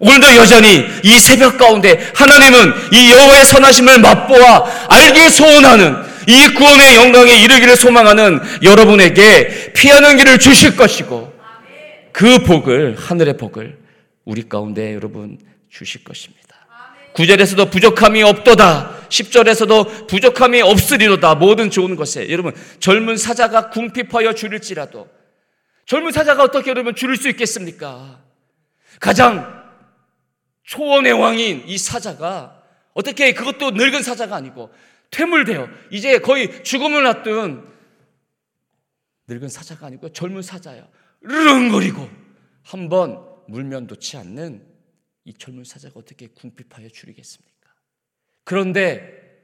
오늘도 0.00 0.34
여전히 0.36 0.86
이 1.04 1.20
새벽 1.20 1.58
가운데 1.58 2.10
하나님은 2.14 2.72
이 2.92 3.10
여호와의 3.12 3.44
선하심을 3.44 4.00
맛보아 4.00 4.86
알기 4.88 5.28
소원하는 5.28 5.94
이 6.26 6.54
구원의 6.54 6.96
영광에 6.96 7.32
이르기를 7.44 7.76
소망하는 7.76 8.40
여러분에게 8.62 9.72
피하는 9.74 10.16
길을 10.16 10.38
주실 10.38 10.76
것이고 10.76 11.32
그 12.12 12.38
복을 12.40 12.96
하늘의 12.98 13.36
복을 13.36 13.78
우리 14.24 14.48
가운데 14.48 14.94
여러분 14.94 15.38
주실 15.70 16.02
것입니다. 16.02 16.40
9절에서도 17.14 17.70
부족함이 17.70 18.22
없도다. 18.22 19.00
10절에서도 19.08 20.06
부족함이 20.06 20.62
없으리로다. 20.62 21.34
모든 21.34 21.70
좋은 21.70 21.96
것에. 21.96 22.30
여러분, 22.30 22.54
젊은 22.78 23.16
사자가 23.16 23.70
궁핍하여 23.70 24.34
줄일지라도 24.34 25.08
젊은 25.86 26.12
사자가 26.12 26.44
어떻게 26.44 26.70
여러분 26.70 26.94
줄일 26.94 27.16
수 27.16 27.28
있겠습니까? 27.28 28.20
가장 29.00 29.59
초원의 30.70 31.14
왕인 31.14 31.66
이 31.66 31.76
사자가 31.76 32.62
어떻게 32.94 33.34
그것도 33.34 33.72
늙은 33.72 34.04
사자가 34.04 34.36
아니고 34.36 34.72
퇴물되어 35.10 35.68
이제 35.90 36.20
거의 36.20 36.62
죽음을 36.62 37.04
앞둔 37.08 37.68
늙은 39.26 39.48
사자가 39.48 39.86
아니고 39.86 40.12
젊은 40.12 40.42
사자야. 40.42 40.88
르렁거리고 41.22 42.08
한 42.62 42.88
번 42.88 43.26
물면 43.48 43.88
놓지 43.88 44.16
않는 44.18 44.64
이 45.24 45.34
젊은 45.34 45.64
사자가 45.64 45.98
어떻게 45.98 46.28
궁핍하여 46.28 46.88
줄이겠습니까? 46.90 47.68
그런데 48.44 49.42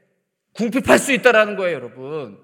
궁핍할 0.53 0.97
수 0.97 1.11
있다라는 1.11 1.57
거예요, 1.57 1.75
여러분. 1.75 2.41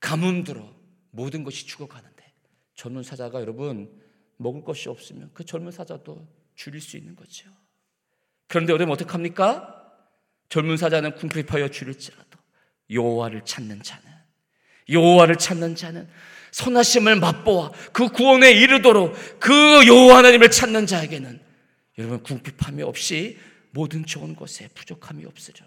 가뭄 0.00 0.44
들어 0.44 0.74
모든 1.10 1.44
것이 1.44 1.66
죽어가는데 1.66 2.32
젊은 2.74 3.02
사자가 3.02 3.42
여러분 3.42 4.00
먹을 4.38 4.64
것이 4.64 4.88
없으면 4.88 5.30
그 5.34 5.44
젊은 5.44 5.72
사자도 5.72 6.26
줄일 6.56 6.80
수 6.80 6.96
있는 6.96 7.14
거죠. 7.14 7.48
그런데 8.48 8.72
여러분 8.72 8.92
어떡합니까? 8.92 9.74
젊은 10.48 10.76
사자는 10.76 11.14
궁핍하여 11.14 11.68
줄일지라도 11.68 12.38
여호와를 12.90 13.44
찾는 13.44 13.82
자는 13.82 14.04
여호와를 14.88 15.36
찾는 15.36 15.74
자는 15.74 16.08
선하심을 16.52 17.16
맛보아 17.16 17.70
그 17.92 18.08
구원에 18.08 18.52
이르도록 18.52 19.14
그 19.40 19.52
여호와 19.86 20.18
하나님을 20.18 20.50
찾는 20.50 20.86
자에게는 20.86 21.40
여러분 21.98 22.22
궁핍함이 22.22 22.82
없이 22.82 23.38
모든 23.72 24.06
좋은 24.06 24.36
것에 24.36 24.68
부족함이 24.68 25.24
없으리다 25.26 25.66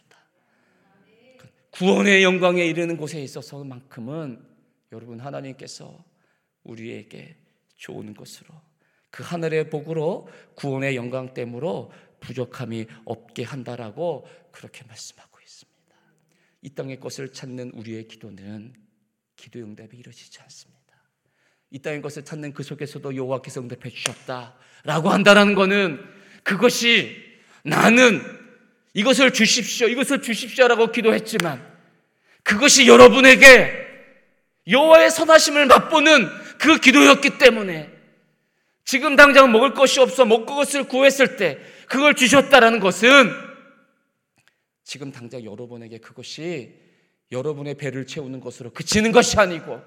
구원의 1.71 2.23
영광에 2.23 2.65
이르는 2.65 2.97
곳에 2.97 3.21
있어서만큼은 3.21 4.43
여러분 4.91 5.19
하나님께서 5.19 6.03
우리에게 6.63 7.35
좋은 7.75 8.13
것으로 8.13 8.49
그 9.11 9.23
하늘의 9.23 9.69
복으로 9.69 10.29
구원의 10.55 10.95
영광 10.95 11.33
때문으로 11.33 11.91
부족함이 12.19 12.85
없게 13.05 13.43
한다라고 13.43 14.27
그렇게 14.51 14.83
말씀하고 14.85 15.39
있습니다. 15.41 15.95
이 16.61 16.69
땅의 16.75 16.99
것을 16.99 17.31
찾는 17.31 17.71
우리의 17.73 18.07
기도는 18.07 18.73
기도 19.35 19.59
응답이 19.59 19.97
이루어지지 19.97 20.39
않습니다. 20.41 20.79
이 21.71 21.79
땅의 21.79 22.01
것을 22.01 22.25
찾는 22.25 22.53
그 22.53 22.63
속에서도 22.63 23.15
여호와께서 23.15 23.61
응답해 23.61 23.89
주셨다라고 23.89 25.09
한다는 25.09 25.55
것은 25.55 26.03
그것이 26.43 27.15
나는 27.63 28.21
이것을 28.93 29.33
주십시오, 29.33 29.87
이것을 29.87 30.21
주십시오라고 30.21 30.91
기도했지만 30.91 31.65
그것이 32.43 32.87
여러분에게 32.87 33.87
여호와의 34.67 35.11
선하심을 35.11 35.67
맛보는 35.67 36.27
그 36.57 36.79
기도였기 36.79 37.37
때문에 37.37 37.98
지금 38.89 39.15
당장 39.15 39.51
먹을 39.51 39.75
것이 39.75 39.99
없어 39.99 40.25
먹을 40.25 40.47
것을 40.47 40.87
구했을 40.87 41.37
때 41.37 41.59
그걸 41.87 42.15
주셨다라는 42.15 42.79
것은 42.79 43.31
지금 44.83 45.11
당장 45.11 45.45
여러분에게 45.45 45.99
그것이 45.99 46.73
여러분의 47.31 47.75
배를 47.75 48.07
채우는 48.07 48.39
것으로 48.39 48.73
그치는 48.73 49.11
것이 49.11 49.37
아니고 49.37 49.79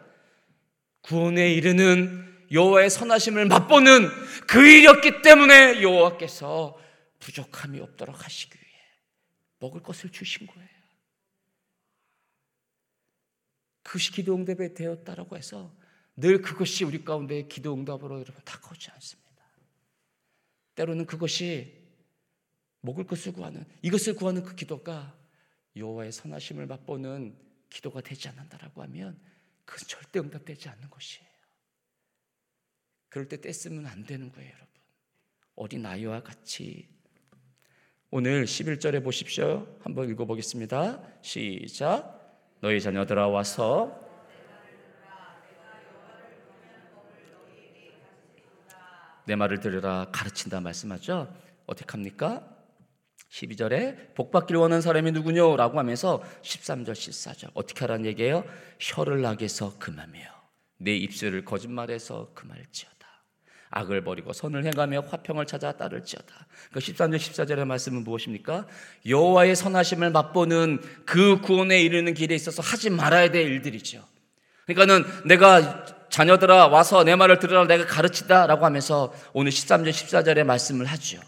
구원에 1.00 1.52
이르는 1.52 2.46
여호와의 2.52 2.90
선하심을 2.90 3.46
맛보는 3.46 4.08
그 4.46 4.64
일이었기 4.64 5.22
때문에 5.22 5.82
여호와께서 5.82 6.78
부족함이 7.18 7.80
없도록 7.80 8.24
하시기 8.24 8.54
위해 8.54 8.82
먹을 9.58 9.82
것을 9.82 10.12
주신 10.12 10.46
거예요. 10.46 10.68
그것이 13.82 14.12
기도 14.12 14.36
응답이 14.36 14.74
되었다라고 14.74 15.36
해서 15.36 15.74
늘 16.16 16.42
그것이 16.42 16.85
우리 16.85 17.05
가운데 17.05 17.46
기도 17.46 17.75
응답으로 17.75 18.20
여러분 18.20 18.42
다가오지 18.44 18.90
않습니다. 18.90 19.22
때로는 20.75 21.07
그것이 21.07 21.83
먹을 22.81 23.07
것을 23.07 23.33
구하는 23.33 23.64
이것을 23.83 24.14
구하는 24.14 24.42
그 24.42 24.55
기도가 24.55 25.16
여호와의 25.77 26.12
선하심을 26.12 26.66
맛보는 26.66 27.37
기도가 27.70 28.01
되지 28.01 28.29
않는다라고 28.29 28.83
하면 28.83 29.18
그건 29.64 29.88
절대 29.88 30.18
응답되지 30.18 30.68
않는 30.68 30.90
것이에요. 30.90 31.29
그럴 33.09 33.29
때 33.29 33.40
떼쓰면 33.40 33.87
안 33.87 34.05
되는 34.05 34.31
거예요, 34.33 34.48
여러분. 34.48 34.68
어린 35.55 35.87
아이와 35.87 36.22
같이 36.22 36.88
오늘 38.11 38.44
11절에 38.44 39.03
보십시오. 39.03 39.79
한번 39.81 40.11
읽어 40.11 40.27
보겠습니다. 40.27 41.03
시작. 41.22 42.20
너희 42.61 42.81
자녀들아 42.81 43.29
와서 43.29 44.01
내 49.24 49.37
말을 49.37 49.61
들으라 49.61 50.08
가르친다 50.12 50.61
말씀하죠. 50.61 51.32
어떻게 51.66 51.90
합니까? 51.90 52.42
12절에 53.30 54.14
복 54.14 54.30
받기를 54.30 54.61
원하는 54.61 54.82
사람이 54.82 55.12
누구뇨? 55.12 55.56
라고 55.56 55.78
하면서 55.78 56.22
13절, 56.42 56.92
14절 56.92 57.50
어떻게 57.54 57.80
하라는 57.80 58.04
얘기예요? 58.06 58.44
혀를 58.78 59.22
낙에서 59.22 59.78
금하며 59.78 60.20
내 60.78 60.94
입술을 60.96 61.44
거짓말해서 61.44 62.32
금할지어다. 62.35 62.92
악을 63.70 64.04
버리고 64.04 64.35
선을 64.35 64.66
행하며 64.66 65.00
화평을 65.08 65.46
찾아 65.46 65.72
따를지어다. 65.72 66.46
그 66.72 66.80
13절, 66.80 67.16
14절의 67.16 67.64
말씀은 67.64 68.04
무엇입니까? 68.04 68.66
여호와의 69.06 69.56
선하심을 69.56 70.11
맛보는 70.11 70.82
그 71.06 71.40
구원에 71.40 71.80
이르는 71.80 72.12
길에 72.12 72.35
있어서 72.35 72.61
하지 72.61 72.90
말아야 72.90 73.30
될 73.30 73.50
일들이죠. 73.50 74.06
그러니까는 74.66 75.04
내가 75.26 75.87
자녀들아 76.12 76.66
와서 76.66 77.05
내 77.05 77.16
말을 77.16 77.38
들으라 77.38 77.66
내가 77.66 77.87
가르치다 77.87 78.46
라고 78.46 78.66
하면서 78.66 79.14
오늘 79.33 79.51
13절, 79.51 79.88
14절의 79.88 80.44
말씀을 80.44 80.85
하죠. 80.85 81.18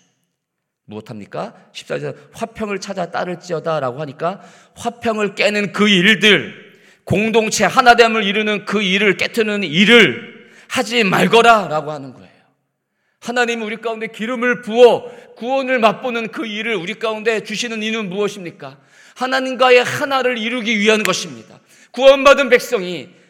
무엇합니까? 0.84 1.54
14절 1.72 2.14
화평을 2.34 2.80
찾아 2.80 3.10
따를지어다 3.10 3.80
라고 3.80 4.02
하니까 4.02 4.42
화평을 4.76 5.36
깨는 5.36 5.72
그 5.72 5.88
일들 5.88 6.74
공동체 7.04 7.64
하나됨을 7.64 8.24
이루는 8.24 8.66
그 8.66 8.82
일을 8.82 9.16
깨트는 9.16 9.64
일을 9.64 10.50
하지 10.68 11.02
말거라 11.02 11.68
라고 11.68 11.90
하는 11.90 12.12
거예요. 12.12 12.28
하나님이 13.20 13.64
우리 13.64 13.76
가운데 13.78 14.08
기름을 14.08 14.60
부어 14.60 15.10
구원을 15.36 15.78
맛보는 15.78 16.28
그 16.28 16.44
일을 16.44 16.74
우리 16.74 16.98
가운데 16.98 17.42
주시는 17.42 17.82
이유는 17.82 18.10
무엇입니까? 18.10 18.76
하나님과의 19.16 19.82
하나를 19.82 20.36
이루기 20.36 20.78
위한 20.78 21.02
것입니다. 21.02 21.58
구원받은 21.92 22.50
백성이 22.50 23.23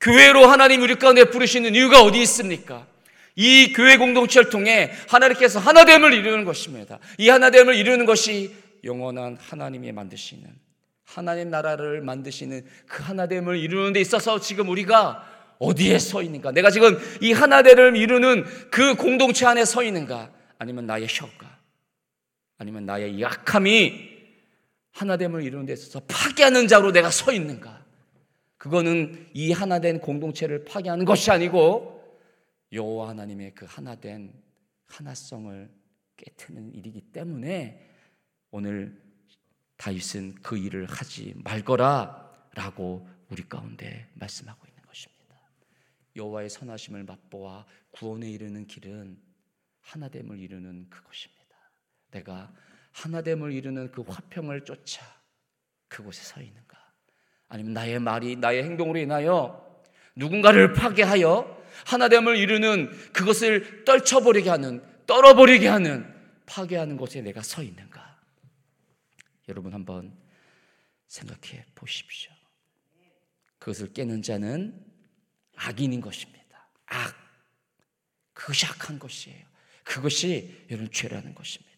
교회로 0.00 0.46
하나님 0.46 0.82
우리 0.82 0.94
가운데 0.94 1.24
부르시는 1.24 1.74
이유가 1.74 2.02
어디 2.02 2.20
있습니까? 2.22 2.86
이 3.36 3.72
교회 3.72 3.96
공동체를 3.96 4.50
통해 4.50 4.90
하나님께서 5.08 5.58
하나됨을 5.58 6.12
이루는 6.12 6.44
것입니다. 6.44 6.98
이 7.18 7.28
하나됨을 7.28 7.74
이루는 7.74 8.06
것이 8.06 8.54
영원한 8.84 9.36
하나님이 9.40 9.92
만드시는 9.92 10.44
하나님 11.04 11.50
나라를 11.50 12.00
만드시는 12.02 12.64
그 12.86 13.02
하나됨을 13.02 13.58
이루는 13.58 13.92
데 13.92 14.00
있어서 14.00 14.40
지금 14.40 14.68
우리가 14.68 15.26
어디에 15.58 15.98
서 15.98 16.22
있는가? 16.22 16.52
내가 16.52 16.70
지금 16.70 16.98
이 17.20 17.32
하나됨을 17.32 17.96
이루는 17.96 18.44
그 18.70 18.94
공동체 18.94 19.44
안에 19.46 19.64
서 19.64 19.82
있는가? 19.82 20.30
아니면 20.58 20.86
나의 20.86 21.06
혀가? 21.08 21.58
아니면 22.58 22.86
나의 22.86 23.20
약함이 23.20 24.10
하나됨을 24.92 25.42
이루는 25.42 25.66
데 25.66 25.74
있어서 25.74 26.00
파괴하는 26.08 26.68
자로 26.68 26.92
내가 26.92 27.10
서 27.10 27.32
있는가? 27.32 27.79
그거는 28.60 29.26
이 29.32 29.52
하나된 29.52 30.00
공동체를 30.00 30.66
파괴하는 30.66 31.06
것이 31.06 31.30
아니고 31.30 31.98
여호와 32.72 33.08
하나님의 33.08 33.54
그 33.54 33.64
하나된 33.64 34.34
하나성을 34.84 35.70
깨트는 36.18 36.74
일이기 36.74 37.00
때문에 37.00 37.90
오늘 38.50 39.02
다윗은 39.78 40.42
그 40.42 40.58
일을 40.58 40.84
하지 40.84 41.32
말거라라고 41.42 43.08
우리 43.30 43.48
가운데 43.48 44.06
말씀하고 44.12 44.66
있는 44.68 44.82
것입니다. 44.82 45.36
여호와의 46.16 46.50
선하심을 46.50 47.04
맛보아 47.04 47.64
구원에 47.92 48.30
이르는 48.30 48.66
길은 48.66 49.18
하나됨을 49.80 50.38
이루는 50.38 50.90
그것입니다. 50.90 51.56
내가 52.10 52.52
하나됨을 52.92 53.52
이루는 53.52 53.90
그 53.90 54.02
화평을 54.02 54.66
쫓아 54.66 55.02
그곳에 55.88 56.24
서 56.24 56.42
있는가? 56.42 56.79
아니면 57.50 57.74
나의 57.74 57.98
말이 57.98 58.36
나의 58.36 58.62
행동으로 58.62 58.98
인하여 58.98 59.60
누군가를 60.16 60.72
파괴하여 60.72 61.60
하나됨을 61.84 62.36
이루는 62.36 62.90
그것을 63.12 63.84
떨쳐버리게 63.84 64.48
하는 64.48 64.82
떨어버리게 65.06 65.68
하는 65.68 66.06
파괴하는 66.46 66.96
곳에 66.96 67.20
내가 67.20 67.42
서 67.42 67.62
있는가? 67.62 68.18
여러분 69.48 69.74
한번 69.74 70.16
생각해 71.08 71.66
보십시오. 71.74 72.32
그것을 73.58 73.92
깨는 73.92 74.22
자는 74.22 74.84
악인인 75.56 76.00
것입니다. 76.00 76.68
악. 76.86 77.14
그것이 78.32 78.66
악한 78.66 79.00
것이에요. 79.00 79.44
그것이 79.82 80.66
여러분 80.70 80.90
죄라는 80.92 81.34
것입니다. 81.34 81.70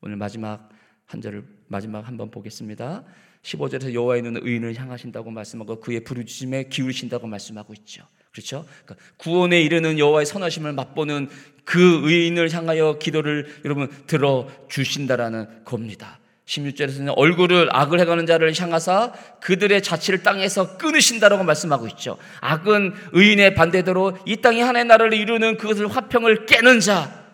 오늘 0.00 0.16
마지막 0.16 0.68
한 1.10 1.20
절을 1.20 1.42
마지막 1.66 2.06
한번 2.06 2.30
보겠습니다. 2.30 3.02
15절에서 3.42 3.92
여호와의 3.92 4.22
눈은 4.22 4.46
의인을 4.46 4.76
향하신다고 4.76 5.32
말씀하고 5.32 5.80
그의 5.80 6.04
부르짖음에 6.04 6.68
기울이신다고 6.68 7.26
말씀하고 7.26 7.74
있죠. 7.78 8.04
그렇죠? 8.30 8.64
그러니까 8.84 9.04
구원에 9.16 9.60
이르는 9.60 9.98
여호와의 9.98 10.24
선하심을 10.24 10.72
맛보는 10.72 11.28
그 11.64 12.08
의인을 12.08 12.54
향하여 12.54 12.98
기도를 13.00 13.60
여러분 13.64 13.90
들어 14.06 14.48
주신다라는 14.68 15.64
겁니다. 15.64 16.20
16절에서는 16.46 17.12
얼굴을 17.16 17.70
악을 17.72 17.98
해가는 17.98 18.24
자를 18.26 18.52
향하사 18.56 19.12
그들의 19.40 19.82
자취를 19.82 20.22
땅에서 20.22 20.76
끊으신다라고 20.76 21.42
말씀하고 21.42 21.88
있죠. 21.88 22.18
악은 22.40 22.94
의인의 23.12 23.54
반대대로 23.54 24.16
이 24.26 24.36
땅이 24.36 24.60
하나의 24.60 24.84
나라를 24.84 25.14
이루는 25.14 25.56
그것을 25.56 25.88
화평을 25.88 26.46
깨는 26.46 26.78
자 26.78 27.24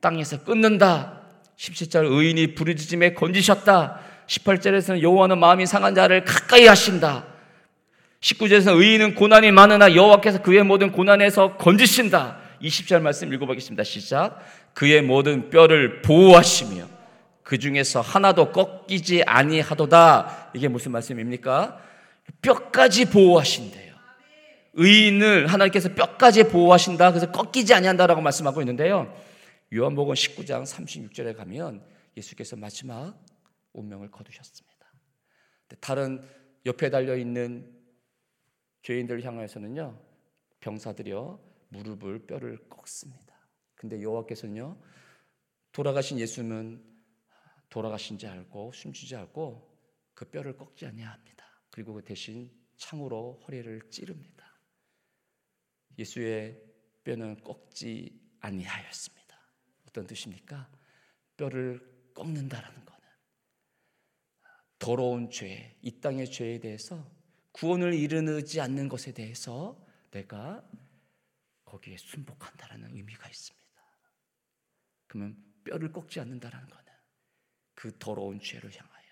땅에서 0.00 0.44
끊는다. 0.44 1.17
17절 1.58 2.10
의인이 2.10 2.54
부르짖음에 2.54 3.14
건지셨다. 3.14 4.00
18절에서는 4.26 5.02
여호와는 5.02 5.38
마음이 5.38 5.66
상한 5.66 5.94
자를 5.94 6.24
가까이 6.24 6.66
하신다. 6.66 7.24
19절에서 8.20 8.76
의인은 8.76 9.14
고난이 9.14 9.50
많으나 9.50 9.94
여호와께서 9.94 10.42
그의 10.42 10.62
모든 10.62 10.92
고난에서 10.92 11.56
건지신다. 11.56 12.38
20절 12.62 13.00
말씀 13.00 13.32
읽어보겠습니다. 13.32 13.84
시작. 13.84 14.40
그의 14.74 15.02
모든 15.02 15.50
뼈를 15.50 16.02
보호하시며 16.02 16.86
그 17.42 17.58
중에서 17.58 18.00
하나도 18.00 18.52
꺾이지 18.52 19.24
아니하도다. 19.24 20.50
이게 20.54 20.68
무슨 20.68 20.92
말씀입니까? 20.92 21.78
뼈까지 22.42 23.06
보호하신대요. 23.06 23.94
의인을 24.74 25.46
하나님께서 25.48 25.88
뼈까지 25.94 26.44
보호하신다. 26.44 27.10
그래서 27.10 27.30
꺾이지 27.30 27.74
아니한다라고 27.74 28.20
말씀하고 28.20 28.60
있는데요. 28.60 29.12
요한복음 29.74 30.14
19장 30.14 30.62
36절에 30.62 31.36
가면 31.36 31.86
예수께서 32.16 32.56
마지막 32.56 33.22
운명을 33.74 34.10
거두셨습니다. 34.10 34.78
다른 35.80 36.26
옆에 36.64 36.88
달려 36.88 37.14
있는 37.14 37.78
죄인들을 38.80 39.22
향하여서는요 39.22 40.02
병사들이요 40.60 41.66
무릎을 41.68 42.26
뼈를 42.26 42.66
꺾습니다. 42.70 43.46
근데 43.74 44.00
여호와께서는요 44.00 44.80
돌아가신 45.72 46.18
예수는 46.18 46.82
돌아가신지 47.68 48.26
알고 48.26 48.72
숨쉬지 48.72 49.16
않고 49.16 49.78
그 50.14 50.24
뼈를 50.30 50.56
꺾지 50.56 50.86
아니합니다. 50.86 51.44
그리고 51.70 51.92
그 51.92 52.02
대신 52.02 52.50
창으로 52.76 53.38
허리를 53.46 53.90
찌릅니다. 53.90 54.58
예수의 55.98 56.58
뼈는 57.04 57.42
꺾지 57.42 58.18
아니하였습니다. 58.40 59.17
어떤 59.98 60.06
뜻입니까? 60.06 60.70
뼈를 61.36 61.80
꺾는다라는 62.14 62.84
거는 62.84 63.08
더러운 64.78 65.28
죄, 65.30 65.76
이 65.82 66.00
땅의 66.00 66.30
죄에 66.30 66.60
대해서 66.60 67.10
구원을 67.50 67.94
이르지 67.94 68.60
않는 68.60 68.88
것에 68.88 69.12
대해서 69.12 69.84
내가 70.12 70.64
거기에 71.64 71.96
순복한다라는 71.96 72.94
의미가 72.94 73.28
있습니다. 73.28 73.58
그러면 75.08 75.36
뼈를 75.64 75.90
꺾지 75.90 76.20
않는다라는 76.20 76.68
거는 76.68 76.92
그 77.74 77.98
더러운 77.98 78.40
죄를 78.40 78.70
향하여 78.70 79.04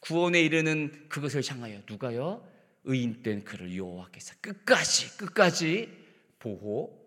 구원에 0.00 0.40
이르는 0.40 1.10
그것을 1.10 1.42
향하여 1.46 1.82
누가요? 1.86 2.50
의인된 2.84 3.44
그를 3.44 3.76
여호와께서 3.76 4.36
끝까지 4.40 5.18
끝까지 5.18 6.06
보호하신다. 6.38 6.99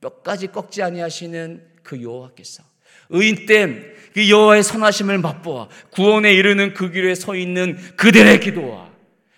뼈까지 0.00 0.48
꺾지 0.48 0.82
아니하시는 0.82 1.62
그 1.82 2.02
여호와께서 2.02 2.62
의인됨 3.08 3.94
그 4.12 4.28
여호와의 4.28 4.62
선하심을 4.62 5.18
맛보아 5.18 5.68
구원에 5.90 6.32
이르는 6.34 6.74
그 6.74 6.90
길에 6.90 7.14
서 7.14 7.36
있는 7.36 7.76
그들의 7.96 8.40
기도와 8.40 8.90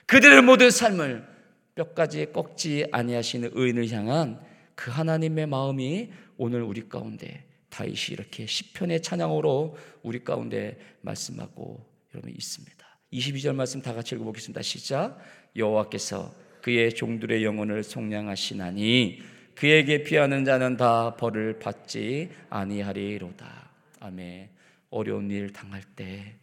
그들의 0.06 0.42
모든 0.42 0.70
삶을 0.70 1.26
뼈까지 1.74 2.32
꺾지 2.32 2.86
아니하시는 2.90 3.50
의인을 3.52 3.90
향한 3.90 4.40
그 4.74 4.90
하나님의 4.90 5.46
마음이 5.46 6.10
오늘 6.36 6.62
우리 6.62 6.88
가운데 6.88 7.44
다윗이 7.68 8.12
이렇게 8.12 8.46
시편의 8.46 9.02
찬양으로 9.02 9.76
우리 10.02 10.24
가운데 10.24 10.78
말씀하고 11.02 11.84
여러분 12.14 12.30
있습니다. 12.30 12.78
22절 13.12 13.54
말씀 13.54 13.82
다 13.82 13.92
같이 13.94 14.14
읽어보겠습니다. 14.14 14.62
시작. 14.62 15.18
여호와께서 15.56 16.34
그의 16.62 16.94
종들의 16.94 17.44
영혼을 17.44 17.82
속량하시나니 17.82 19.20
그에게 19.58 20.04
피하는 20.04 20.44
자는 20.44 20.76
다 20.76 21.16
벌을 21.16 21.58
받지 21.58 22.30
아니하리로다. 22.48 23.72
아멘. 23.98 24.50
어려운 24.88 25.32
일 25.32 25.52
당할 25.52 25.82
때 25.96 26.38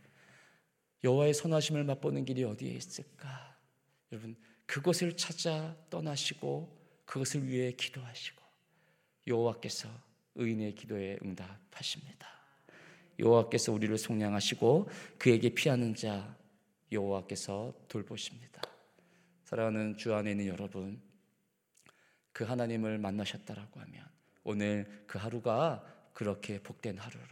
여호와의 1.01 1.33
선하심을 1.33 1.85
맛보는 1.85 2.25
길이 2.25 2.43
어디에 2.43 2.71
있을까? 2.71 3.55
여러분 4.11 4.35
그것을 4.65 5.15
찾아 5.15 5.77
떠나시고 5.89 6.77
그것을 7.05 7.47
위해 7.47 7.71
기도하시고 7.71 8.41
여호와께서 9.27 9.87
의인의 10.35 10.75
기도에 10.75 11.17
응답하십니다. 11.23 12.27
여호와께서 13.17 13.71
우리를 13.71 13.97
속량하시고 13.97 14.89
그에게 15.17 15.51
피하는 15.51 15.95
자 15.95 16.35
여호와께서 16.91 17.73
돌보십니다. 17.87 18.61
사랑하는 19.45 19.95
주 19.95 20.13
안에 20.13 20.31
있는 20.31 20.47
여러분, 20.47 21.01
그 22.35 22.43
하나님을 22.43 22.97
만나셨다라고 22.97 23.79
하면 23.79 24.05
오늘 24.43 25.03
그 25.07 25.17
하루가 25.17 25.81
그렇게 26.11 26.59
복된 26.59 26.97
하루로 26.97 27.23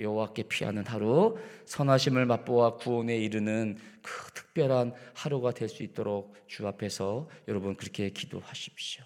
여호와께 0.00 0.48
피하는 0.48 0.84
하루, 0.84 1.38
선하심을 1.66 2.26
맛보아 2.26 2.74
구원에 2.74 3.16
이르는 3.18 3.78
그 4.02 4.32
특별한 4.32 4.94
하루가 5.14 5.52
될 5.52 5.68
수 5.68 5.84
있도록 5.84 6.34
주 6.48 6.66
앞에서 6.66 7.30
여러분 7.46 7.76
그렇게 7.76 8.10
기도하십시오. 8.10 9.04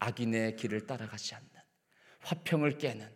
악인의 0.00 0.56
길을 0.56 0.88
따라가지 0.88 1.36
않는 1.36 1.48
화평을 2.22 2.78
깨는 2.78 3.08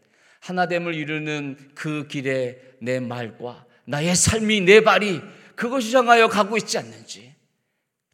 하나됨을 0.42 0.94
이루는 0.94 1.72
그 1.74 2.06
길에 2.06 2.76
내 2.80 3.00
말과 3.00 3.66
나의 3.84 4.14
삶이 4.14 4.60
내 4.60 4.80
발이 4.80 5.20
그것이 5.56 5.96
향하여 5.96 6.28
가고 6.28 6.56
있지 6.56 6.78
않는지 6.78 7.34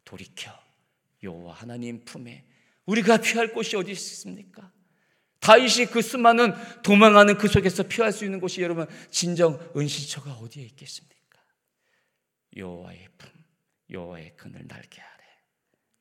돌이켜 0.03 0.51
여호와 1.21 1.53
하나님 1.53 2.03
품에 2.03 2.49
우리가 2.89 3.17
피할 3.17 3.53
곳이 3.53 3.75
어디 3.75 3.91
있습니까? 3.91 4.71
다윗이 5.39 5.87
그 5.91 6.01
수많은 6.01 6.53
도망하는 6.83 7.37
그 7.37 7.47
속에서 7.47 7.83
피할 7.83 8.11
수 8.11 8.25
있는 8.25 8.39
곳이 8.39 8.61
여러분 8.61 8.87
진정 9.09 9.57
은신처가 9.75 10.33
어디에 10.33 10.63
있겠습니까? 10.65 11.39
여호와의 12.55 13.07
품, 13.17 13.29
여호와의 13.89 14.33
그늘 14.35 14.67
날개 14.67 15.01
아래 15.01 15.23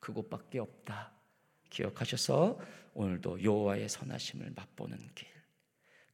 그곳밖에 0.01 0.59
없다. 0.59 1.13
기억하셔서 1.71 2.59
오늘도 2.95 3.43
여호와의 3.45 3.89
선하심을 3.89 4.53
맛보는 4.57 4.99
길, 5.15 5.29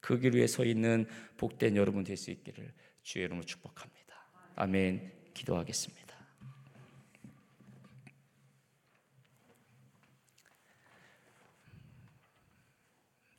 그 0.00 0.18
길 0.20 0.34
위에 0.36 0.46
서 0.46 0.64
있는 0.64 1.06
복된 1.38 1.76
여러분 1.76 2.04
될 2.04 2.16
수 2.16 2.30
있기를 2.30 2.72
주의 3.02 3.24
이름으로 3.24 3.46
축복합니다. 3.46 4.14
아멘. 4.56 5.12
기도하겠습니다. 5.34 6.03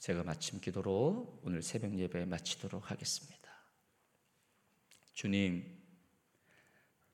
제가 0.06 0.22
마침 0.22 0.62
기도로 0.62 1.42
오늘 1.44 1.64
새벽 1.64 1.98
예배 1.98 2.26
마치도록 2.26 2.92
하겠습니다. 2.92 3.50
주님, 5.14 5.66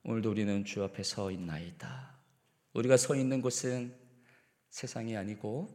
오늘도 0.02 0.30
우리는 0.30 0.62
주 0.66 0.84
앞에 0.84 1.02
서 1.02 1.30
있나이다. 1.30 2.14
우리가 2.74 2.98
서 2.98 3.16
있는 3.16 3.40
곳은 3.40 3.98
세상이 4.68 5.16
아니고 5.16 5.74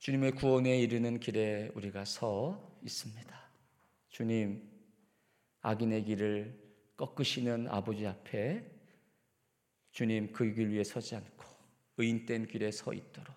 주님의 0.00 0.32
구원에 0.32 0.80
이르는 0.80 1.20
길에 1.20 1.70
우리가 1.76 2.04
서 2.04 2.76
있습니다. 2.82 3.50
주님, 4.08 4.68
악인의 5.60 6.06
길을 6.06 6.74
꺾으시는 6.96 7.68
아버지 7.68 8.04
앞에 8.04 8.68
주님 9.92 10.32
그 10.32 10.52
길 10.52 10.70
위에 10.70 10.82
서지 10.82 11.14
않고 11.14 11.44
의인된 11.98 12.48
길에 12.48 12.72
서 12.72 12.92
있도록 12.92 13.32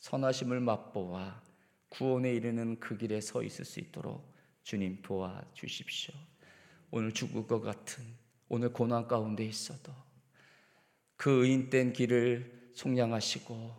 선하심을 0.00 0.58
맛보아 0.58 1.51
구원에 1.92 2.32
이르는 2.32 2.80
그 2.80 2.96
길에 2.96 3.20
서 3.20 3.42
있을 3.42 3.66
수 3.66 3.78
있도록 3.78 4.26
주님 4.62 5.02
도와주십시오. 5.02 6.14
오늘 6.90 7.12
죽을 7.12 7.46
것 7.46 7.60
같은 7.60 8.02
오늘 8.48 8.72
고난 8.72 9.06
가운데 9.06 9.44
있어도 9.44 9.92
그 11.16 11.44
의인된 11.44 11.92
길을 11.92 12.70
속량하시고 12.72 13.76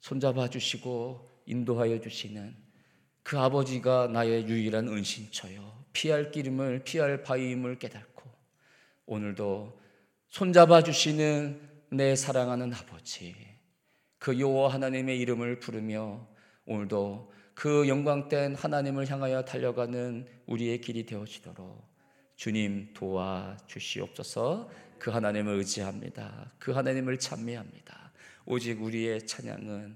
손잡아 0.00 0.50
주시고 0.50 1.30
인도하여 1.46 2.00
주시는 2.00 2.56
그 3.22 3.38
아버지가 3.38 4.08
나의 4.08 4.48
유일한 4.48 4.88
은신처요 4.88 5.84
피할 5.92 6.32
기름을 6.32 6.82
피할 6.82 7.22
바위임을 7.22 7.78
깨닫고 7.78 8.28
오늘도 9.06 9.80
손잡아 10.30 10.82
주시는 10.82 11.60
내 11.92 12.16
사랑하는 12.16 12.74
아버지 12.74 13.36
그 14.18 14.40
여호와 14.40 14.72
하나님의 14.72 15.20
이름을 15.20 15.60
부르며 15.60 16.26
오늘도 16.66 17.32
그 17.62 17.86
영광된 17.86 18.56
하나님을 18.56 19.08
향하여 19.08 19.44
달려가는 19.44 20.26
우리의 20.46 20.80
길이 20.80 21.06
되어지도록 21.06 21.80
주님 22.34 22.88
도와 22.92 23.56
주시옵소서. 23.68 24.68
그 24.98 25.12
하나님을 25.12 25.54
의지합니다. 25.58 26.50
그 26.58 26.72
하나님을 26.72 27.20
찬미합니다. 27.20 28.10
오직 28.46 28.82
우리의 28.82 29.28
찬양은 29.28 29.94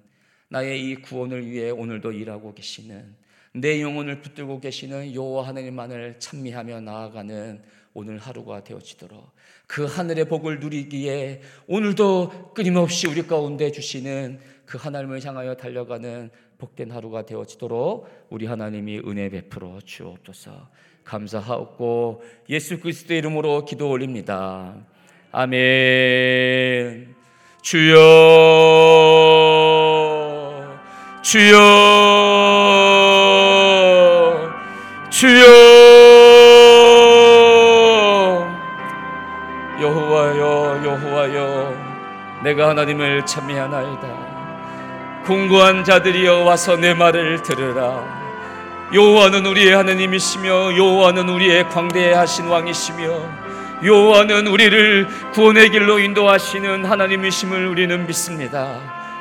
나의 0.49 0.81
이 0.81 0.95
구원을 0.95 1.45
위해 1.51 1.71
오늘도 1.71 2.13
일하고 2.13 2.55
계시는 2.55 3.17
내 3.53 3.83
영혼을 3.83 4.21
붙들고 4.21 4.61
계시는 4.61 5.13
여호와 5.13 5.49
하나님만을 5.49 6.21
찬미하며 6.21 6.83
나아가는 6.83 7.65
오늘 7.95 8.19
하루가 8.19 8.63
되어지도록 8.63 9.33
그 9.67 9.87
하늘의 9.87 10.29
복을 10.29 10.61
누리기에 10.61 11.41
오늘도 11.67 12.53
끊임없이 12.55 13.09
우리 13.09 13.27
가운데 13.27 13.73
주시는 13.73 14.39
그 14.67 14.79
하나님을 14.79 15.25
향하여 15.25 15.57
달려가는 15.57 16.31
복된 16.59 16.91
하루가 16.91 17.27
되어지도록 17.27 18.27
우리 18.31 18.47
하나님이 18.47 19.01
은혜 19.01 19.29
베풀어 19.29 19.81
주옵소서. 19.85 20.69
감사하옵고 21.05 22.23
예수 22.49 22.81
그리스도의 22.81 23.19
이름으로 23.19 23.65
기도 23.65 23.91
올립니다. 23.91 24.75
아멘. 25.33 27.15
주여, 27.63 27.97
주여, 31.21 31.57
주여, 35.11 35.47
여호와여, 39.81 40.85
여호와여, 40.85 42.43
내가 42.45 42.69
하나님을 42.69 43.27
찬미하나이다. 43.27 44.46
공고한 45.27 45.83
자들이여 45.83 46.45
와서 46.45 46.77
내 46.77 46.95
말을 46.95 47.43
들으라. 47.43 48.05
여호와는 48.95 49.45
우리의 49.45 49.75
하나님이시며 49.75 50.77
여호와는 50.77 51.29
우리의 51.29 51.69
광대하신 51.71 52.47
왕이시며 52.47 53.47
여호와는 53.85 54.47
우리를 54.47 55.09
구원의 55.35 55.71
길로 55.71 55.99
인도하시는 55.99 56.85
하나님이심을 56.85 57.67
우리는 57.67 58.07
믿습니다. 58.07 58.79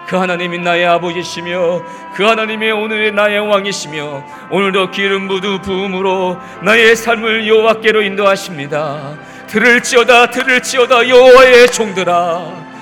그 0.07 0.15
하나님이 0.15 0.59
나의 0.59 0.85
아버지시며 0.85 1.81
그 2.13 2.23
하나님의 2.23 2.71
오늘의 2.71 3.11
나의 3.13 3.39
왕이시며 3.39 4.23
오늘도 4.51 4.91
기름 4.91 5.27
부두 5.27 5.59
부음으로 5.61 6.39
나의 6.61 6.95
삶을 6.95 7.47
여호와께로 7.47 8.03
인도하십니다. 8.03 9.17
들을지어다 9.47 10.27
들을지어다 10.27 11.09
여호와의 11.09 11.71
종들아 11.71 12.74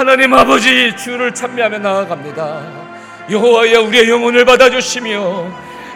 하나님 0.00 0.32
아버지 0.32 0.96
주를 0.96 1.34
찬미하며 1.34 1.76
나아갑니다. 1.80 2.62
여호와여 3.30 3.82
우리의 3.82 4.08
영혼을 4.08 4.46
받아주시며 4.46 5.52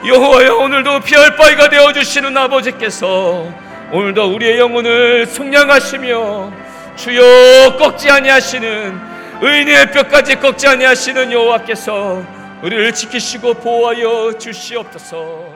여호와여 0.07 0.57
오늘도 0.57 1.01
피할 1.01 1.35
바위가 1.37 1.71
되어 1.71 1.91
주시는 1.91 2.37
아버지께서 2.37 3.49
오늘도 3.91 4.35
우리의 4.35 4.59
영혼을 4.59 5.25
속량하시며 5.25 6.53
주여 6.97 7.77
꺾지 7.79 8.11
아니하시는 8.11 9.01
의인의 9.41 9.91
뼈까지 9.93 10.35
꺾지 10.35 10.69
아니하시는 10.69 11.33
여호와께서 11.33 12.23
우리를 12.61 12.93
지키시고 12.93 13.55
보호하여 13.55 14.37
주시옵소서. 14.39 15.54